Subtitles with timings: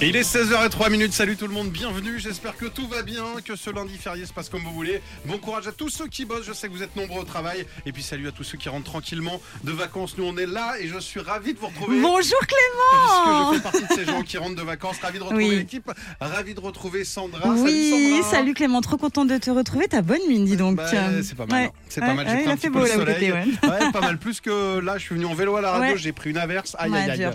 [0.00, 1.12] Et il est 16h03 minutes.
[1.12, 2.20] Salut tout le monde, bienvenue.
[2.20, 5.02] J'espère que tout va bien, que ce lundi férié se passe comme vous voulez.
[5.24, 6.46] Bon courage à tous ceux qui bossent.
[6.46, 7.66] Je sais que vous êtes nombreux au travail.
[7.84, 10.16] Et puis salut à tous ceux qui rentrent tranquillement de vacances.
[10.16, 12.00] Nous, on est là et je suis ravi de vous retrouver.
[12.00, 14.98] Bonjour Puisque Clément je fais partie de ces gens qui rentrent de vacances.
[15.02, 15.56] Ravi de retrouver Oui.
[15.56, 15.90] l'équipe.
[16.20, 17.48] Ravi de retrouver Sandra.
[17.48, 18.54] Oui, salut.
[18.54, 19.88] Clément, trop contente de te retrouver.
[19.88, 20.76] T'as bonne mine, dis donc.
[20.76, 20.86] Bah,
[21.24, 21.60] c'est pas mal.
[21.62, 21.66] Ouais.
[21.66, 21.72] hein.
[21.88, 22.26] C'est Ouais, pas mal.
[22.28, 23.32] J'ai ouais, pris un petit fait peu beau le soleil.
[23.32, 23.44] ouais.
[23.68, 24.18] Ouais, pas mal.
[24.18, 25.94] Plus que là, je suis venu en vélo à la radio.
[25.94, 25.98] Ouais.
[25.98, 26.76] J'ai pris une averse.
[26.78, 27.32] Aïe, Ouais, aïe, aïe.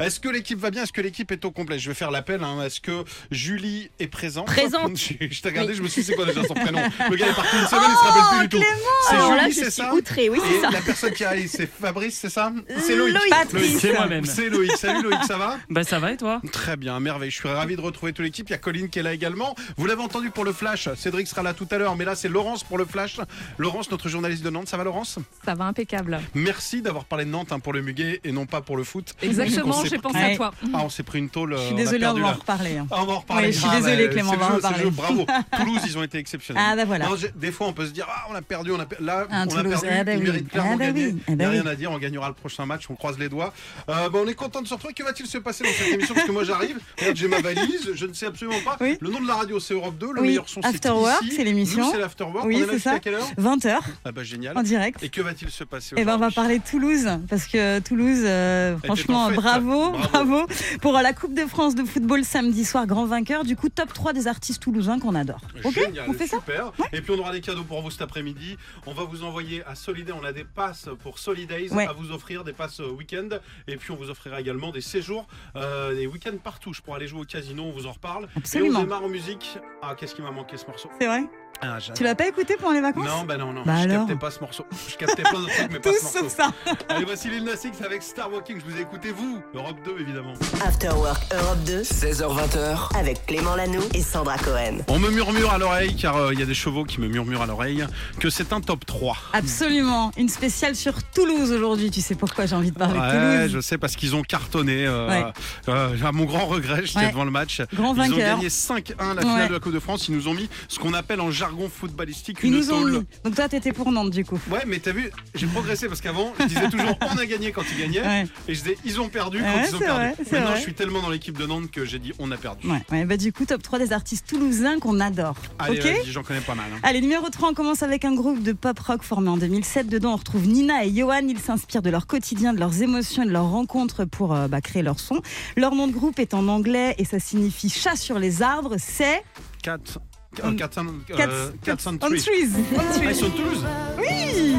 [0.00, 0.82] Est-ce que l'équipe va bien?
[0.82, 1.78] Est-ce que l'équipe est au complet?
[1.78, 2.42] Je vais faire l'appel.
[2.42, 2.62] hein.
[2.64, 4.96] Est-ce que Julie est présente Présente.
[4.96, 7.34] Je, t'ai regardé, je me suis dit, c'est quoi déjà son prénom Le gars est
[7.34, 8.64] parti une semaine, il se rappelle plus du tout.
[9.08, 10.70] C'est Julie, je c'est ça outrée, oui, c'est ça.
[10.70, 13.14] la personne qui arrive, c'est Fabrice, c'est ça C'est Loïc.
[13.52, 13.78] Loïc.
[13.78, 14.24] C'est moi-même.
[14.24, 14.72] C'est Loïc.
[14.76, 17.30] Salut Loïc, ça va Bah ça va et toi Très bien, merveille.
[17.30, 18.48] Je suis ravi de retrouver toute l'équipe.
[18.48, 19.54] Il y a Colline qui est là également.
[19.76, 20.88] Vous l'avez entendu pour le flash.
[20.94, 23.16] Cédric sera là tout à l'heure, mais là c'est Laurence pour le flash.
[23.58, 24.68] Laurence, notre journaliste de Nantes.
[24.68, 25.18] Ça va Laurence?
[25.44, 26.20] Ça va impeccable.
[26.34, 29.14] Merci d'avoir parlé de Nantes hein, pour le muguet et non pas pour le foot.
[29.22, 30.52] Exactement, j'ai pensé à toi.
[30.72, 31.56] Ah, on s'est pris une tôle.
[31.56, 32.78] Je euh, on désolée, on perdu va en reparler.
[32.78, 32.86] hein.
[32.90, 33.46] On va en reparler.
[33.48, 34.90] Oui, je suis Ah, désolée, bah, Clément, on va en jeu, reparler.
[34.90, 35.26] Bravo.
[35.58, 36.62] Toulouse, ils ont été exceptionnels.
[36.66, 37.06] Ah, bah voilà.
[37.06, 39.26] Non, des fois, on peut se dire, ah, on a perdu, on a per- Là,
[39.30, 39.86] Ah, on a perdu.
[39.90, 40.24] ah, bah ils oui.
[40.24, 41.14] méritent clairement Ah, bah gagner.
[41.18, 41.90] Ah, Il n'y a rien à dire.
[41.92, 42.84] On gagnera le prochain match.
[42.90, 43.52] On croise les doigts.
[43.88, 44.94] Euh, on est content de se retrouver.
[44.94, 46.14] Que va-t-il se passer dans cette émission?
[46.14, 46.78] Parce que moi, j'arrive.
[47.14, 47.90] J'ai ma valise.
[47.94, 48.76] Je ne sais absolument pas.
[48.80, 48.96] Oui.
[49.00, 50.12] Le nom de la radio, c'est Europe 2.
[50.14, 51.34] Le Oui, meilleur son, c'est After Work, ici.
[51.36, 51.90] c'est l'émission.
[51.90, 52.44] C'est l'Afterwork.
[52.46, 52.98] Oui, on c'est ça.
[52.98, 53.26] quelle heure?
[53.38, 54.56] 20h Ah, bah, génial.
[54.56, 55.02] en direct.
[55.02, 58.20] Et que va-t-il se passer Et ben on va parler de Toulouse parce que Toulouse,
[58.24, 59.92] euh, franchement, Bravo.
[59.92, 60.46] bravo
[60.80, 63.44] pour la Coupe de France de football samedi soir, grand vainqueur.
[63.44, 65.40] Du coup, top 3 des artistes toulousains qu'on adore.
[65.64, 66.72] Ok, Génial, on fait ça super.
[66.92, 68.56] Et puis on aura des cadeaux pour vous cet après-midi.
[68.86, 71.86] On va vous envoyer à Soliday, on a des passes pour Solidays Ouais.
[71.86, 73.28] à vous offrir, des passes week-end.
[73.68, 76.72] Et puis on vous offrira également des séjours, euh, des week-ends partout.
[76.72, 78.28] Je pourrais aller jouer au casino, on vous en reparle.
[78.36, 78.78] Absolument.
[78.78, 79.58] Et on démarre en musique.
[79.82, 80.90] Ah, qu'est-ce qui m'a manqué ce morceau?
[81.00, 81.22] C'est vrai?
[81.62, 81.78] Ah.
[81.94, 83.62] Tu l'as pas écouté pendant les vacances Non, bah non, non.
[83.64, 84.64] Bah je alors captais pas ce morceau.
[84.88, 86.18] Je captais plein d'autres trucs, mais pas Tout ce morceau.
[86.20, 86.52] sauf ça.
[86.88, 88.60] Allez, voici Lil Nas X avec Star Walking.
[88.64, 90.32] Je vous ai écouté, vous, Europe 2, évidemment.
[90.64, 92.96] After Work Europe 2 16h20h.
[92.98, 94.78] avec Clément Lano et Sandra Cohen.
[94.88, 97.42] On me murmure à l'oreille, car euh, il y a des chevaux qui me murmurent
[97.42, 97.84] à l'oreille,
[98.18, 99.16] que c'est un top 3.
[99.32, 100.12] Absolument.
[100.16, 101.90] Une spéciale sur Toulouse aujourd'hui.
[101.90, 104.86] Tu sais pourquoi j'ai envie de parler de Toulouse je sais parce qu'ils ont cartonné.
[104.86, 105.24] euh, Ouais.
[105.68, 107.10] euh, à mon grand regret, j'étais Ouais.
[107.10, 107.60] devant le match.
[107.74, 109.48] Grand Ils ont gagné 5-1 la finale Ouais.
[109.48, 110.08] de la Coupe de France.
[110.08, 113.04] Ils nous ont mis ce qu'on appelle en jargon footballistique Ils une nous ont mis.
[113.24, 114.38] Donc toi, t'étais pour Nantes du coup.
[114.50, 117.62] Ouais, mais t'as vu, j'ai progressé parce qu'avant, je disais toujours on a gagné quand
[117.72, 118.02] ils gagnaient.
[118.06, 118.24] Ouais.
[118.46, 119.94] Et je disais ils ont perdu quand Ouais, ils ont perdu.
[119.94, 120.56] vrai, Maintenant, vrai.
[120.56, 122.68] je suis tellement dans l'équipe de Nantes que j'ai dit on a perdu.
[122.68, 125.36] Ouais, bah du coup, top 3 des artistes toulousains qu'on adore.
[125.58, 126.66] Allez, ok vas-y, j'en connais pas mal.
[126.74, 126.78] hein.
[126.82, 129.88] Allez, numéro 3, on commence avec un groupe de pop rock formé en 2007.
[129.88, 131.26] Dedans, on retrouve Nina et Johan.
[131.28, 134.60] Ils s'inspirent de leur quotidien, de leurs émotions et de leurs rencontres pour euh, bah,
[134.60, 135.20] créer leur son.
[135.56, 138.76] Leur nom de groupe est en anglais et ça signifie chat sur les arbres.
[138.78, 139.22] C'est.
[139.62, 139.98] Quatre-
[140.42, 142.08] On- euh, quatre cent- Cats- euh, Cats 403.
[142.08, 142.48] on Trees.
[142.56, 143.06] On Ah, Trees.
[143.10, 143.64] ils sont de Toulouse
[143.98, 144.54] Oui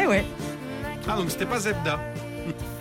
[0.00, 0.24] Eh ouais.
[1.08, 1.98] Ah, donc c'était pas Zebda.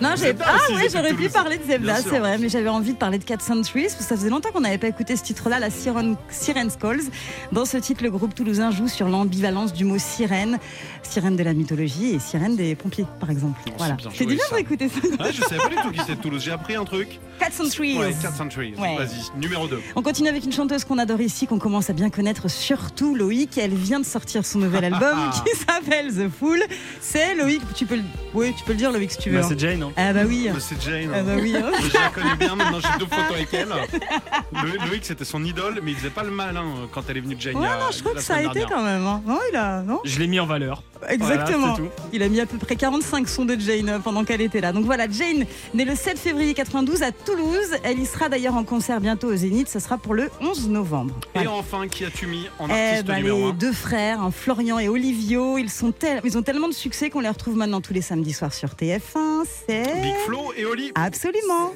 [0.01, 2.93] Non, j'ai Zebda ah ouais, j'aurais pu parler de Zebda, c'est vrai, mais j'avais envie
[2.93, 5.23] de parler de Cat Centuries parce que ça faisait longtemps qu'on n'avait pas écouté ce
[5.23, 7.03] titre-là, la Siren, Siren's Calls.
[7.51, 10.59] Dans ce titre, le groupe toulousain joue sur l'ambivalence du mot sirène,
[11.03, 13.59] sirène de la mythologie et sirène des pompiers, par exemple.
[13.67, 13.95] Non, voilà.
[13.99, 14.55] c'est bien C'est bien ça.
[14.57, 15.23] d'écouter ça.
[15.23, 16.41] Ouais, je savais pas du tout qui c'était de Toulouse.
[16.43, 17.19] J'ai appris un truc.
[17.39, 17.97] Cat Centuries.
[17.97, 18.63] Ouais, 403.
[18.63, 18.97] Ouais.
[18.97, 19.79] Vas-y, numéro 2.
[19.95, 23.57] On continue avec une chanteuse qu'on adore ici, qu'on commence à bien connaître, surtout Loïc.
[23.57, 26.59] Elle vient de sortir son nouvel album qui s'appelle The Fool.
[26.99, 29.39] C'est Loïc, tu peux le, oui, tu peux le dire Loïc si tu veux.
[29.39, 29.47] Bah hein.
[29.49, 29.82] c'est Jane.
[29.89, 29.93] Hein.
[29.97, 30.49] Ah bah oui.
[30.53, 31.11] Mais C'est Jane.
[31.13, 31.55] Ah bah oui.
[31.57, 31.71] hein.
[31.81, 33.69] Je la connais bien, maintenant j'ai deux photos avec elle.
[34.51, 37.21] Le- Loïc c'était son idole, mais il faisait pas le mal hein, quand elle est
[37.21, 37.55] venue de Jane.
[37.55, 39.05] Ouais, non, je la que ça a été quand même.
[39.05, 39.21] hein.
[39.25, 39.81] Non, il a.
[39.81, 40.83] Non Je l'ai mis en valeur.
[41.09, 41.73] Exactement.
[41.73, 41.89] Voilà, c'est tout.
[42.13, 44.71] il a mis à peu près 45 sons de Jane euh, pendant qu'elle était là.
[44.71, 47.75] Donc voilà, Jane, née le 7 février 92 à Toulouse.
[47.83, 49.67] Elle y sera d'ailleurs en concert bientôt au Zénith.
[49.67, 51.15] Ce sera pour le 11 novembre.
[51.35, 54.31] Et enfin, qui as-tu mis en Eh artiste ben, numéro les 1 deux frères, hein,
[54.31, 57.81] Florian et Olivio, ils, sont tel- ils ont tellement de succès qu'on les retrouve maintenant
[57.81, 59.43] tous les samedis soirs sur TF1.
[59.81, 60.91] Big Flo et Oli.
[60.95, 61.71] Absolument.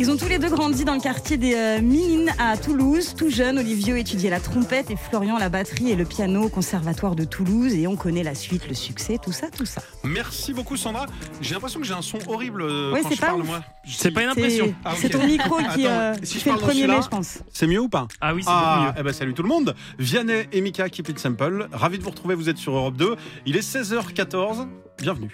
[0.00, 3.14] Ils ont tous les deux grandi dans le quartier des euh, Minimes à Toulouse.
[3.18, 7.14] Tout jeune, Olivio étudiait la trompette et Florian la batterie et le piano au conservatoire
[7.14, 7.74] de Toulouse.
[7.74, 9.82] Et on connaît la suite, le succès, tout ça, tout ça.
[10.02, 11.04] Merci beaucoup Sandra.
[11.42, 13.46] J'ai l'impression que j'ai un son horrible euh, Ouais, quand c'est je pas parle ouf.
[13.46, 13.60] moi.
[13.86, 14.74] C'est pas une C'est impression.
[14.86, 17.40] Ah, c'est ton micro qui, Attends, euh, si je fait le premier mai, je pense.
[17.52, 18.08] C'est mieux ou pas?
[18.22, 19.00] Ah oui, c'est beaucoup Ah, mieux.
[19.00, 19.74] eh ben salut tout le monde.
[19.98, 21.68] Vianney et Mika, Keep It Simple.
[21.72, 23.16] Ravi de vous retrouver, vous êtes sur Europe 2.
[23.44, 24.66] Il est 16h14.
[25.00, 25.30] Bienvenue.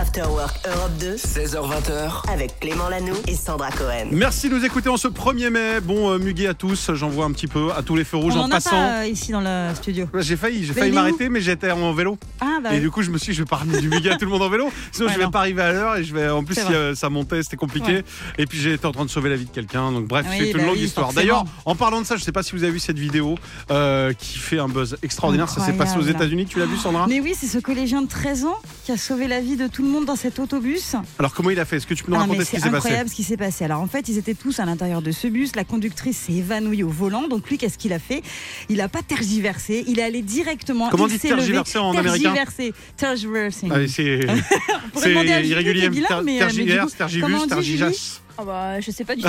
[0.00, 2.30] After Work Europe 2 16h20h.
[2.30, 4.06] avec Clément Lanoux et Sandra Cohen.
[4.12, 5.80] Merci de nous écouter en ce 1er mai.
[5.80, 8.34] Bon, euh, muguet à tous, j'en vois un petit peu, à tous les feux rouges
[8.36, 8.70] On en en a passant.
[8.70, 10.06] pas euh, ici dans le studio.
[10.14, 12.16] J'ai failli, j'ai Mais failli m'arrêter, mais j'étais en vélo.
[12.40, 14.10] Ah bah Et du coup, je me suis dit, je vais pas ramener du muguet
[14.10, 14.70] à tout le monde en vélo.
[14.92, 15.30] Sinon, Ouais, je vais non.
[15.30, 16.28] pas arriver à l'heure et je vais.
[16.28, 17.92] En plus, si, euh, ça montait, c'était compliqué.
[17.96, 18.04] Ouais.
[18.38, 19.90] Et puis, j'ai été en train de sauver la vie de quelqu'un.
[19.90, 21.12] Donc, bref, Oui, c'est une bah longue oui, histoire.
[21.12, 23.36] D'ailleurs, en parlant de ça, je sais pas si vous avez vu cette vidéo
[23.70, 25.48] euh, qui fait un buzz extraordinaire.
[25.48, 26.02] Ça s'est passé aux.
[26.02, 26.46] États-Unis.
[26.46, 27.06] Tu l'as vu, Sandra?
[27.08, 29.82] Mais oui, c'est ce collégien de 13 ans qui a sauvé la vie de tout
[29.82, 30.94] le monde dans cet autobus.
[31.18, 31.76] Alors, comment il a fait?
[31.76, 32.76] Est-ce que tu peux nous Ah, raconter ce qui c'est s'est passé?
[32.88, 33.64] incroyable ce qui s'est passé.
[33.64, 35.56] Alors en fait, ils étaient tous à l'intérieur de ce bus.
[35.56, 37.26] La conductrice s'est évanouie au volant.
[37.26, 38.22] Donc lui, qu'est-ce qu'il a fait?
[38.68, 39.84] Il a pas tergiversé.
[39.88, 40.90] Il est allé directement.
[40.90, 41.28] Comment dit levé.
[41.28, 42.34] tergiverser en américain?
[42.34, 42.74] Tergiverser.
[42.98, 43.72] Tergiversing.
[43.72, 44.20] Allez, c'est
[44.94, 45.12] c'est
[45.46, 45.86] irrégulier.
[45.88, 48.20] euh, Tergiverse, tergigas.
[48.40, 49.28] Ah bah, je sais pas du tout.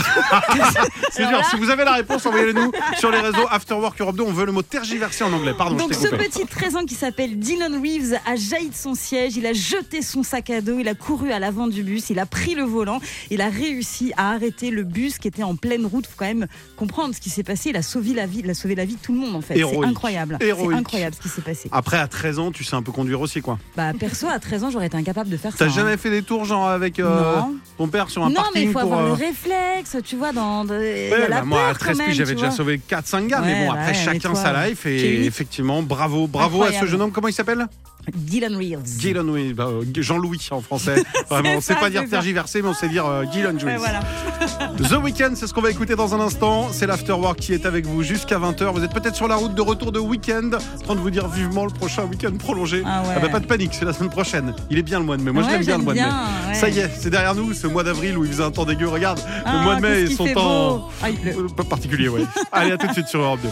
[1.12, 1.32] C'est dur.
[1.40, 4.22] là- Si vous avez la réponse, envoyez-le nous sur les réseaux Afterwork Europe 2.
[4.24, 5.56] On veut le mot tergiverser en anglais.
[5.58, 6.26] Pardon, Donc je ce coupé.
[6.30, 10.04] petit 13 ans qui s'appelle Dylan Reeves a jailli de son siège, il a jeté
[10.04, 12.62] son sac à dos, il a couru à l'avant du bus, il a pris le
[12.64, 13.00] volant,
[13.32, 16.06] il a réussi à arrêter le bus qui était en pleine route.
[16.06, 16.46] Faut quand même
[16.76, 17.70] comprendre ce qui s'est passé.
[17.70, 19.42] Il a sauvé la vie, il a sauvé la vie de tout le monde en
[19.42, 19.56] fait.
[19.56, 20.38] C'est incroyable.
[20.40, 21.68] C'est incroyable ce qui s'est passé.
[21.72, 23.58] Après, à 13 ans, tu sais un peu conduire aussi, quoi.
[23.76, 25.58] Bah perso à 13 ans, j'aurais été incapable de faire ça.
[25.58, 25.70] T'as hein.
[25.70, 27.42] jamais fait des tours, genre avec euh,
[27.80, 28.99] ton père sur un non, mais il parking faut pour.
[29.02, 30.66] Le euh, réflexe, tu vois, dans.
[30.66, 32.48] de- il y a Ouais, la bah, moi, à peur 13 quand même, j'avais déjà
[32.48, 32.56] vois.
[32.56, 34.86] sauvé 4-5 gars, mais bon, bah après, ouais, chacun sa life.
[34.86, 37.12] Et effectivement, bravo, bravo à ce jeune homme.
[37.12, 37.68] Comment il s'appelle?
[38.14, 39.00] Dylan Reeves.
[39.00, 41.04] Gillan, oui, bah, euh, Jean-Louis en français.
[41.30, 43.62] Vraiment, on C'est sait pas dire tergiverser, mais on sait dire euh, Juice.
[43.78, 44.00] voilà.
[44.78, 46.70] The Weeknd, c'est ce qu'on va écouter dans un instant.
[46.72, 48.72] C'est l'Afterwork qui est avec vous jusqu'à 20h.
[48.74, 51.28] Vous êtes peut-être sur la route de retour de week-end, en train de vous dire
[51.28, 52.82] vivement le prochain week-end prolongé.
[52.86, 53.22] Ah ouais.
[53.22, 54.56] bah, pas de panique, c'est la semaine prochaine.
[54.72, 55.32] Il est bien le mois de mai.
[55.32, 56.06] Moi, je Ouais, l'aime bien le mois de mai.
[56.06, 56.54] ouais.
[56.56, 58.88] Ça y est, c'est derrière nous, ce mois d'avril où il faisait un temps dégueu.
[58.88, 60.78] Regarde, le Ah, mois de mai qu'est-ce et qu'il son fait temps.
[60.78, 60.84] beau.
[61.04, 61.32] Ah, il pleut.
[61.38, 62.22] euh, Pas particulier, ouais.
[62.52, 63.50] Allez, à tout de suite sur Europe 2.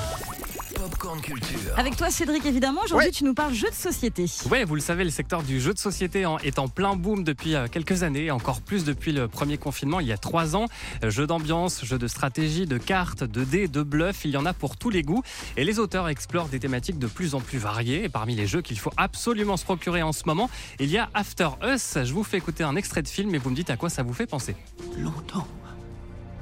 [1.08, 1.74] Popcorn Culture.
[1.78, 3.12] Avec toi, Cédric, évidemment, aujourd'hui, Ouais.
[3.14, 4.26] tu nous parles jeux de société.
[4.52, 7.56] Ouais, vous le savez, le secteur du jeu de société est en plein boom depuis
[7.56, 10.66] euh, quelques années, encore plus depuis le premier confinement il y a trois ans.
[11.04, 14.46] Euh, Jeux d'ambiance, jeux de stratégie, de cartes, de dés, de bluff, il y en
[14.46, 15.24] a pour tous les goûts.
[15.56, 18.04] Et les auteurs explorent des thématiques de plus en plus variées.
[18.04, 20.50] Et parmi les jeux qu'il faut absolument se procurer en ce moment,
[20.80, 21.98] il y a After Us.
[22.04, 24.04] Je vous fais écouter un extrait de film et vous me dites à quoi ça
[24.04, 24.56] vous fait penser.
[25.00, 25.48] Longtemps,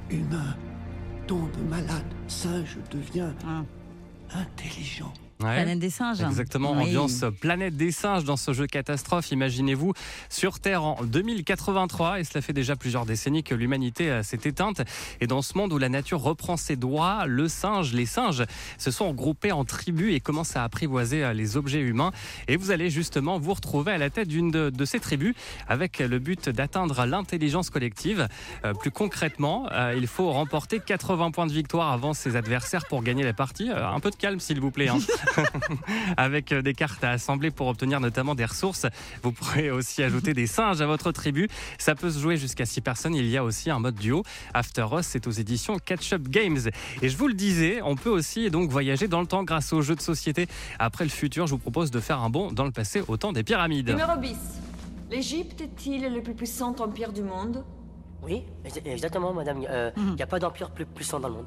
[0.09, 0.55] humain
[1.27, 3.61] tombe malade, singe devient Ah.
[4.33, 5.24] Intelligent.
[5.45, 5.55] Ouais.
[5.55, 6.21] Planète des singes.
[6.21, 6.83] Exactement, Oui.
[6.83, 9.31] ambiance planète des singes dans ce jeu catastrophe.
[9.31, 9.93] Imaginez-vous
[10.29, 14.81] sur Terre en 2083 et cela fait déjà plusieurs décennies que l'humanité euh, s'est éteinte.
[15.21, 18.43] Et dans ce monde où la nature reprend ses droits, le singe, les singes
[18.77, 22.11] se sont regroupés en tribus et commencent à apprivoiser euh, les objets humains.
[22.47, 25.35] Et vous allez justement vous retrouver à la tête d'une de, de ces tribus
[25.67, 28.27] avec le but d'atteindre l'intelligence collective.
[28.63, 33.03] Euh, plus concrètement, euh, il faut remporter 80 points de victoire avant ses adversaires pour
[33.03, 33.69] gagner la partie.
[33.69, 34.87] Euh, un peu de calme s'il vous plaît.
[34.89, 34.97] hein.
[36.17, 38.85] avec euh, des cartes à assembler pour obtenir notamment des ressources.
[39.23, 41.47] Vous pourrez aussi ajouter des singes à votre tribu.
[41.77, 43.15] Ça peut se jouer jusqu'à 6 personnes.
[43.15, 44.23] Il y a aussi un mode duo.
[44.53, 46.59] After Us, c'est aux éditions Catch Up Games.
[47.01, 49.81] Et je vous le disais, on peut aussi donc voyager dans le temps grâce aux
[49.81, 50.47] jeux de société.
[50.79, 53.31] Après le futur, je vous propose de faire un bond dans le passé au temps
[53.33, 53.89] des pyramides.
[53.89, 54.35] Numéro 10.
[55.11, 57.63] L'Égypte est-il le plus puissant empire du monde?
[58.23, 59.57] Oui, ex- exactement, madame.
[59.61, 60.15] Il n'y Mhm.
[60.19, 61.45] a pas d'empire plus puissant dans le monde.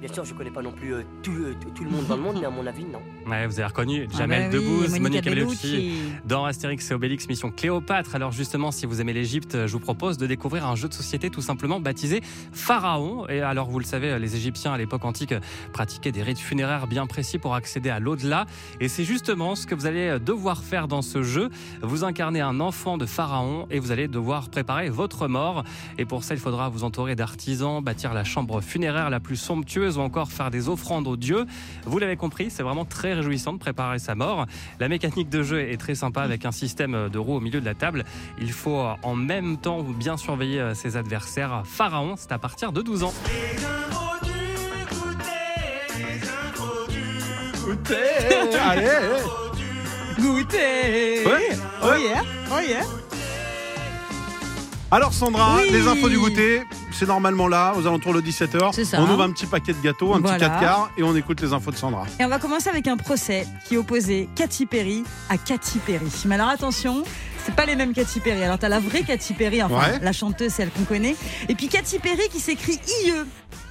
[0.00, 2.16] Bien sûr, je connais pas non plus euh, tout, euh, tout- tout le monde dans
[2.16, 3.00] le monde, mais à mon avis, non.
[3.30, 5.70] Ouais, vous avez reconnu Ah Jamel bah oui, Debbouze, Monica Monica Bellucci.
[5.72, 6.02] Bellucci.
[6.24, 8.14] Dans Astérix et Obélix Mission Cléopâtre.
[8.14, 11.28] Alors justement, si vous aimez l'Égypte, je vous propose de découvrir un jeu de société
[11.30, 13.28] tout simplement baptisé Pharaon.
[13.28, 15.34] Et alors vous le savez, les Égyptiens à l'époque antique
[15.72, 18.46] pratiquaient des rites funéraires bien précis pour accéder à l'au-delà.
[18.80, 21.50] Et c'est justement ce que vous allez devoir faire dans ce jeu.
[21.82, 25.62] Vous incarnez un enfant de Pharaon et vous allez devoir préparer votre mort.
[25.98, 29.89] Et pour ça, il faudra vous entourer d'artisans, bâtir la chambre funéraire la plus somptueuse
[29.98, 31.46] ou encore faire des offrandes aux dieux.
[31.86, 34.46] Vous l'avez compris, c'est vraiment très réjouissant de préparer sa mort.
[34.78, 37.64] La mécanique de jeu est très sympa avec un système de roues au milieu de
[37.66, 38.04] la table.
[38.40, 41.62] Il faut euh, en même temps bien surveiller euh, ses adversaires.
[41.64, 43.14] Pharaon, c'est à partir de 12 ans.
[48.62, 48.86] Allez,
[50.18, 52.80] Goûter Ouais, Oh yeah Oh yeah
[54.90, 55.70] Alors Sandra, Oui.
[55.70, 56.62] les infos du goûter,
[57.00, 58.72] c'est normalement là, aux alentours de 17h.
[58.74, 58.98] C'est ça.
[59.00, 60.36] On ouvre un petit paquet de gâteaux, un Voilà.
[60.36, 62.04] petit 4 quarts et on écoute les infos de Sandra.
[62.20, 66.04] Et on va commencer avec un procès qui opposait Katy Perry à Katy Perry.
[66.26, 67.02] Mais alors attention,
[67.44, 68.42] c'est pas les mêmes Katy Perry.
[68.42, 69.98] Alors t'as la vraie Katy Perry, enfin Ouais.
[70.02, 71.16] la chanteuse, celle qu'on connaît.
[71.48, 73.12] Et puis Katy Perry qui s'écrit IE.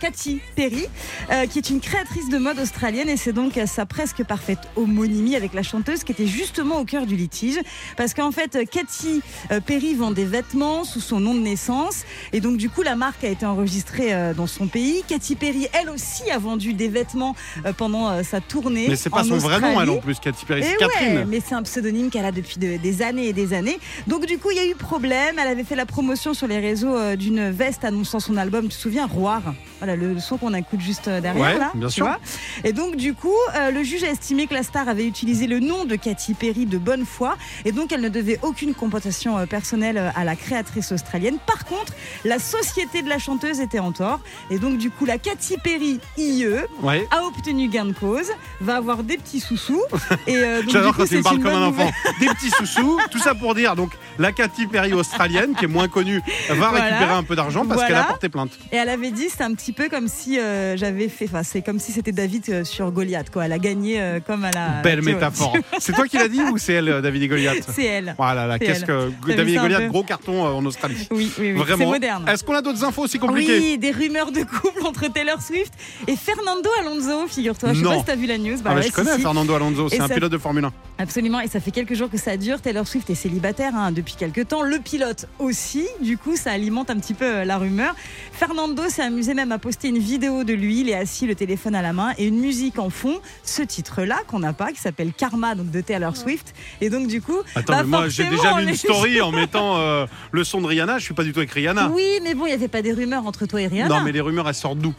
[0.01, 0.85] Katy Perry,
[1.29, 5.35] euh, qui est une créatrice de mode australienne et c'est donc sa presque parfaite homonymie
[5.35, 7.59] avec la chanteuse qui était justement au cœur du litige.
[7.97, 9.21] Parce qu'en fait, Katy
[9.51, 12.95] euh, Perry vend des vêtements sous son nom de naissance et donc du coup la
[12.95, 15.03] marque a été enregistrée euh, dans son pays.
[15.05, 17.35] Katy Perry, elle aussi, a vendu des vêtements
[17.77, 18.85] pendant sa tournée.
[18.87, 21.17] Mais c'est pas en son vrai nom, elle en plus, Katy Perry, c'est Catherine.
[21.17, 23.58] ouais, mais c'est un pseudonyme qu'elle a depuis de- des années et des années.
[24.07, 25.35] Donc du coup, il y a eu problème.
[25.39, 28.63] Elle avait fait la promotion sur les réseaux euh, d'une veste annonçant son album.
[28.63, 29.41] Tu te souviens, Roar?
[29.79, 31.71] Voilà le, son qu'on écoute juste euh, derrière Ouais, là.
[31.75, 32.05] bien tu sûr.
[32.05, 32.17] vois.
[32.63, 35.59] Et donc du coup, euh, le juge a estimé que la star avait utilisé le
[35.59, 40.11] nom de Katy Perry de bonne foi et donc elle ne devait aucune compensation personnelle
[40.15, 41.37] à la créatrice australienne.
[41.45, 41.93] Par contre,
[42.25, 45.99] la société de la chanteuse était en tort et donc du coup, la Katy Perry
[46.17, 46.45] IE
[46.81, 47.05] Ouais.
[47.11, 49.81] a obtenu gain de cause, va avoir des petits sous-sous.
[50.27, 51.85] Et euh, donc, J'adore quand tu me parles comme un enfant.
[51.85, 51.93] nouvelle.
[52.19, 55.87] Des petits sous-sous, tout ça pour dire donc la Katy Perry australienne, qui est moins
[55.87, 56.85] connue, va Voilà.
[56.85, 58.51] récupérer un peu d'argent parce qu'elle a porté plainte.
[58.71, 61.61] Et elle avait dit, c'est un petit peu comme si euh, j'avais fait, enfin, c'est
[61.61, 63.45] comme si c'était David euh, sur Goliath, quoi.
[63.45, 64.81] Elle a gagné euh, comme elle a.
[64.81, 65.55] Belle métaphore.
[65.79, 68.15] C'est toi qui l'as dit ou c'est elle, David et Goliath C'est elle.
[68.17, 71.07] Voilà, là, qu'est-ce que David et Goliath, gros carton en Australie.
[71.11, 71.53] Oui, oui.
[71.67, 72.25] C'est moderne.
[72.27, 75.73] Est-ce qu'on a d'autres infos aussi compliquées Oui, des rumeurs de couple entre Taylor Swift
[76.07, 77.73] et Fernando Alonso, figure-toi.
[77.73, 78.57] Je sais pas si t'as vu la news.
[78.63, 79.21] Bah Ah, ouais, je connais si.
[79.21, 80.71] Fernando Alonso, c'est un pilote de Formule 1.
[80.99, 82.59] Absolument, et ça fait quelques jours que ça dure.
[82.61, 84.61] Taylor Swift est célibataire hein, depuis quelques temps.
[84.61, 87.95] Le pilote aussi, du coup, ça alimente un petit peu euh, la rumeur.
[88.33, 90.81] Fernando s'est amusé même à poster une vidéo de lui.
[90.81, 93.19] Il est assis, le téléphone à la main, et une musique en fond.
[93.43, 96.53] Ce titre-là qu'on n'a pas, qui s'appelle Karma, donc de Taylor Swift.
[96.81, 99.31] Et donc, du coup, Attends, bah, mais moi j'ai déjà mis les- une story en
[99.31, 100.97] mettant euh, le son de Rihanna.
[100.99, 101.89] Je suis pas du tout avec Rihanna.
[101.93, 103.99] Oui, mais bon, il n'y avait pas des rumeurs entre toi et Rihanna.
[103.99, 104.93] Non, mais les rumeurs elles sortent d'où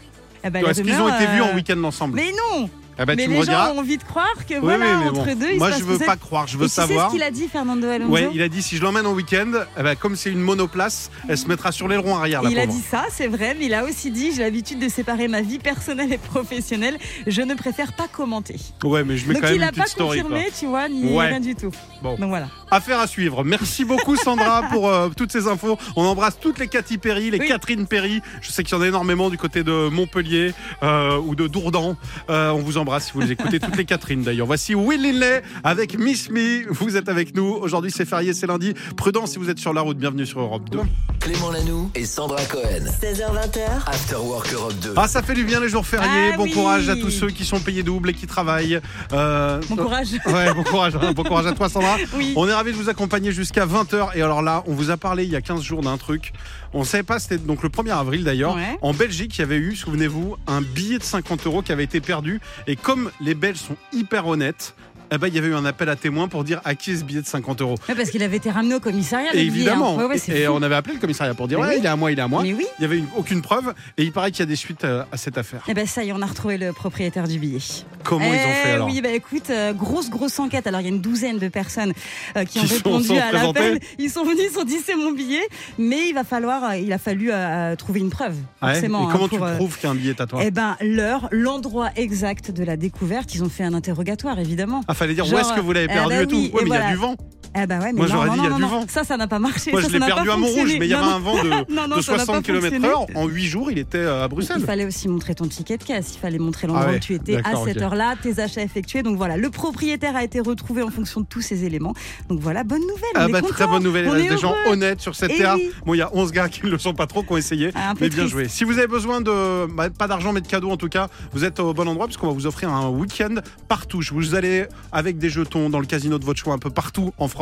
[0.44, 2.68] Eh ben, Est-ce qu'ils ont été vus en euh, week-end ensemble Mais non
[3.02, 5.24] Eh ben, Mais tu les gens ont envie de croire que Oui, voilà, oui, entre
[5.24, 5.34] bon.
[5.34, 7.08] deux, il Moi se je veux pas croire, je veux Et tu sais savoir.
[7.08, 9.50] ce qu'il a dit, Fernando Alonso Ouais, il a dit si je l'emmène en week-end,
[9.78, 12.42] eh ben, comme c'est une monoplace, elle se mettra sur l'aileron arrière.
[12.42, 14.88] La Il a dit ça, c'est vrai, mais il a aussi dit j'ai l'habitude de
[14.90, 16.98] séparer ma vie personnelle et professionnelle.
[17.26, 18.56] Je ne préfère pas commenter.
[18.84, 20.20] Ouais, mais je mets Donc quand même il n'a pas story.
[20.20, 20.52] confirmé, quoi.
[20.58, 21.28] tu vois, ni Ouais.
[21.28, 21.70] rien du tout.
[22.02, 22.16] Bon.
[22.16, 22.48] Donc voilà.
[22.70, 23.44] Affaire à suivre.
[23.44, 25.78] Merci beaucoup Sandra pour euh, toutes ces infos.
[25.96, 27.48] On embrasse toutes les Cathy Perry, les Oui.
[27.48, 28.20] Catherine Perry.
[28.42, 30.52] Je sais qu'il y en a énormément du côté de Montpellier
[30.82, 31.96] euh, ou de Dourdan.
[32.28, 34.46] Euh, on vous embrasse si vous les écoutez, toutes les Catherine d'ailleurs.
[34.46, 36.66] Voici Will Linley avec Miss Me.
[36.68, 37.44] Vous êtes avec nous.
[37.44, 38.74] Aujourd'hui c'est férié, c'est lundi.
[38.96, 39.98] Prudent si vous êtes sur la route.
[39.98, 40.80] Bienvenue sur Europe 2.
[41.20, 42.86] Clément Lanoux et Sandra Cohen.
[43.02, 44.94] 16h20h, After Work Europe 2.
[44.96, 46.30] Ah, ça fait du bien les jours fériés.
[46.32, 46.50] Ah bon oui.
[46.52, 48.80] courage à tous ceux qui sont payés double et qui travaillent.
[49.12, 50.08] Euh, Bon courage.
[50.26, 51.12] Ouais, bon courage, hein.
[51.12, 51.96] bon courage à toi Sandra.
[52.14, 52.32] Oui.
[52.36, 54.16] On est ravis de vous accompagner jusqu'à 20h.
[54.16, 56.32] Et alors là, on vous a parlé il y a 15 jours d'un truc.
[56.72, 58.54] On ne savait pas, c'était donc le 1er avril d'ailleurs.
[58.56, 58.78] Ouais.
[58.80, 62.00] En Belgique, il y avait eu, souvenez-vous, un billet de 50 euros qui avait été
[62.00, 62.40] perdu.
[62.66, 64.74] Et comme les Belges sont hyper honnêtes,
[65.10, 66.96] eh ben, il y avait eu un appel à témoins pour dire à qui est
[66.96, 67.74] ce billet de 50 euros.
[67.88, 69.34] Ouais, parce qu'il avait été ramené au commissariat.
[69.34, 69.42] Et hein.
[69.42, 70.52] évidemment, Ouais, ouais, c'est et fou.
[70.54, 71.80] on avait appelé le commissariat pour dire Mais ouais, oui.
[71.80, 72.42] il est à moi, il est à moi.
[72.42, 72.66] Mais oui.
[72.78, 75.02] Il y avait une- aucune preuve et il paraît qu'il y a des suites euh,
[75.12, 75.62] à cette affaire.
[75.68, 77.58] Eh ben ça y est, on a retrouvé le propriétaire du billet.
[78.04, 80.66] Comment ils ont Eh fait alors Oui, bah écoute, euh, grosse grosse enquête.
[80.66, 81.92] Alors il y a une douzaine de personnes
[82.36, 83.80] euh, qui, Qui ont sont- répondu sont à l'appel.
[83.98, 85.42] Ils sont venus, ils sont dit c'est mon billet,
[85.78, 87.30] mais il va falloir, euh, il a fallu
[87.78, 88.36] trouver une preuve.
[88.60, 89.08] Forcément.
[89.08, 90.40] Et comment hein, tu pour, euh, prouves qu'un billet est à toi?
[90.44, 93.34] Eh ben l'heure, l'endroit exact de la découverte.
[93.34, 94.82] Ils ont fait un interrogatoire évidemment.
[94.88, 96.36] Ah, fallait dire où est-ce que vous l'avez perdu et tout.
[96.36, 97.16] oui, mais il y a du vent.
[97.56, 98.84] Eh ben ouais, mais Moi, non, j'aurais non, dit, il y a non, du vent.
[98.88, 99.72] Ça, ça n'a pas marché.
[99.72, 100.78] Moi, ça, je ça l'ai n'a perdu pas à Montrouge, fonctionné.
[100.78, 102.70] mais il y avait un vent de, non, non, de ça n'a 60 pas km/h.
[102.80, 103.16] fonctionné.
[103.18, 104.58] En 8 jours, il était à Bruxelles.
[104.60, 106.12] Il fallait aussi montrer ton ticket de caisse.
[106.14, 107.82] Il fallait montrer l'endroit Ah ouais, où tu étais à d'accord, cette ok.
[107.82, 109.02] heure-là, tes achats effectués.
[109.02, 111.92] Donc voilà, le propriétaire a été retrouvé en fonction de tous ces éléments.
[112.28, 112.94] Donc voilà, bonne nouvelle.
[113.16, 114.72] Ah on est bah, très content, bonne nouvelle, il on reste est des gens heureux.
[114.74, 115.54] honnêtes sur cette Eh terre.
[115.56, 115.70] oui.
[115.84, 117.72] Bon, il y a 11 gars qui ne le sont pas trop, qui ont essayé,
[117.74, 118.30] Ah, un peu mais bien triste.
[118.32, 118.48] joué.
[118.48, 121.44] Si vous avez besoin de, bah, pas d'argent mais de cadeaux en tout cas, vous
[121.44, 123.34] êtes au bon endroit puisqu'on va vous offrir un week-end
[123.66, 124.00] partout.
[124.12, 127.26] Vous allez avec des jetons dans le casino de votre choix un peu partout en
[127.26, 127.39] France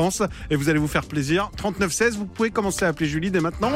[0.50, 1.50] et vous allez vous faire plaisir.
[1.56, 3.72] 3916, vous pouvez commencer à appeler Julie dès maintenant.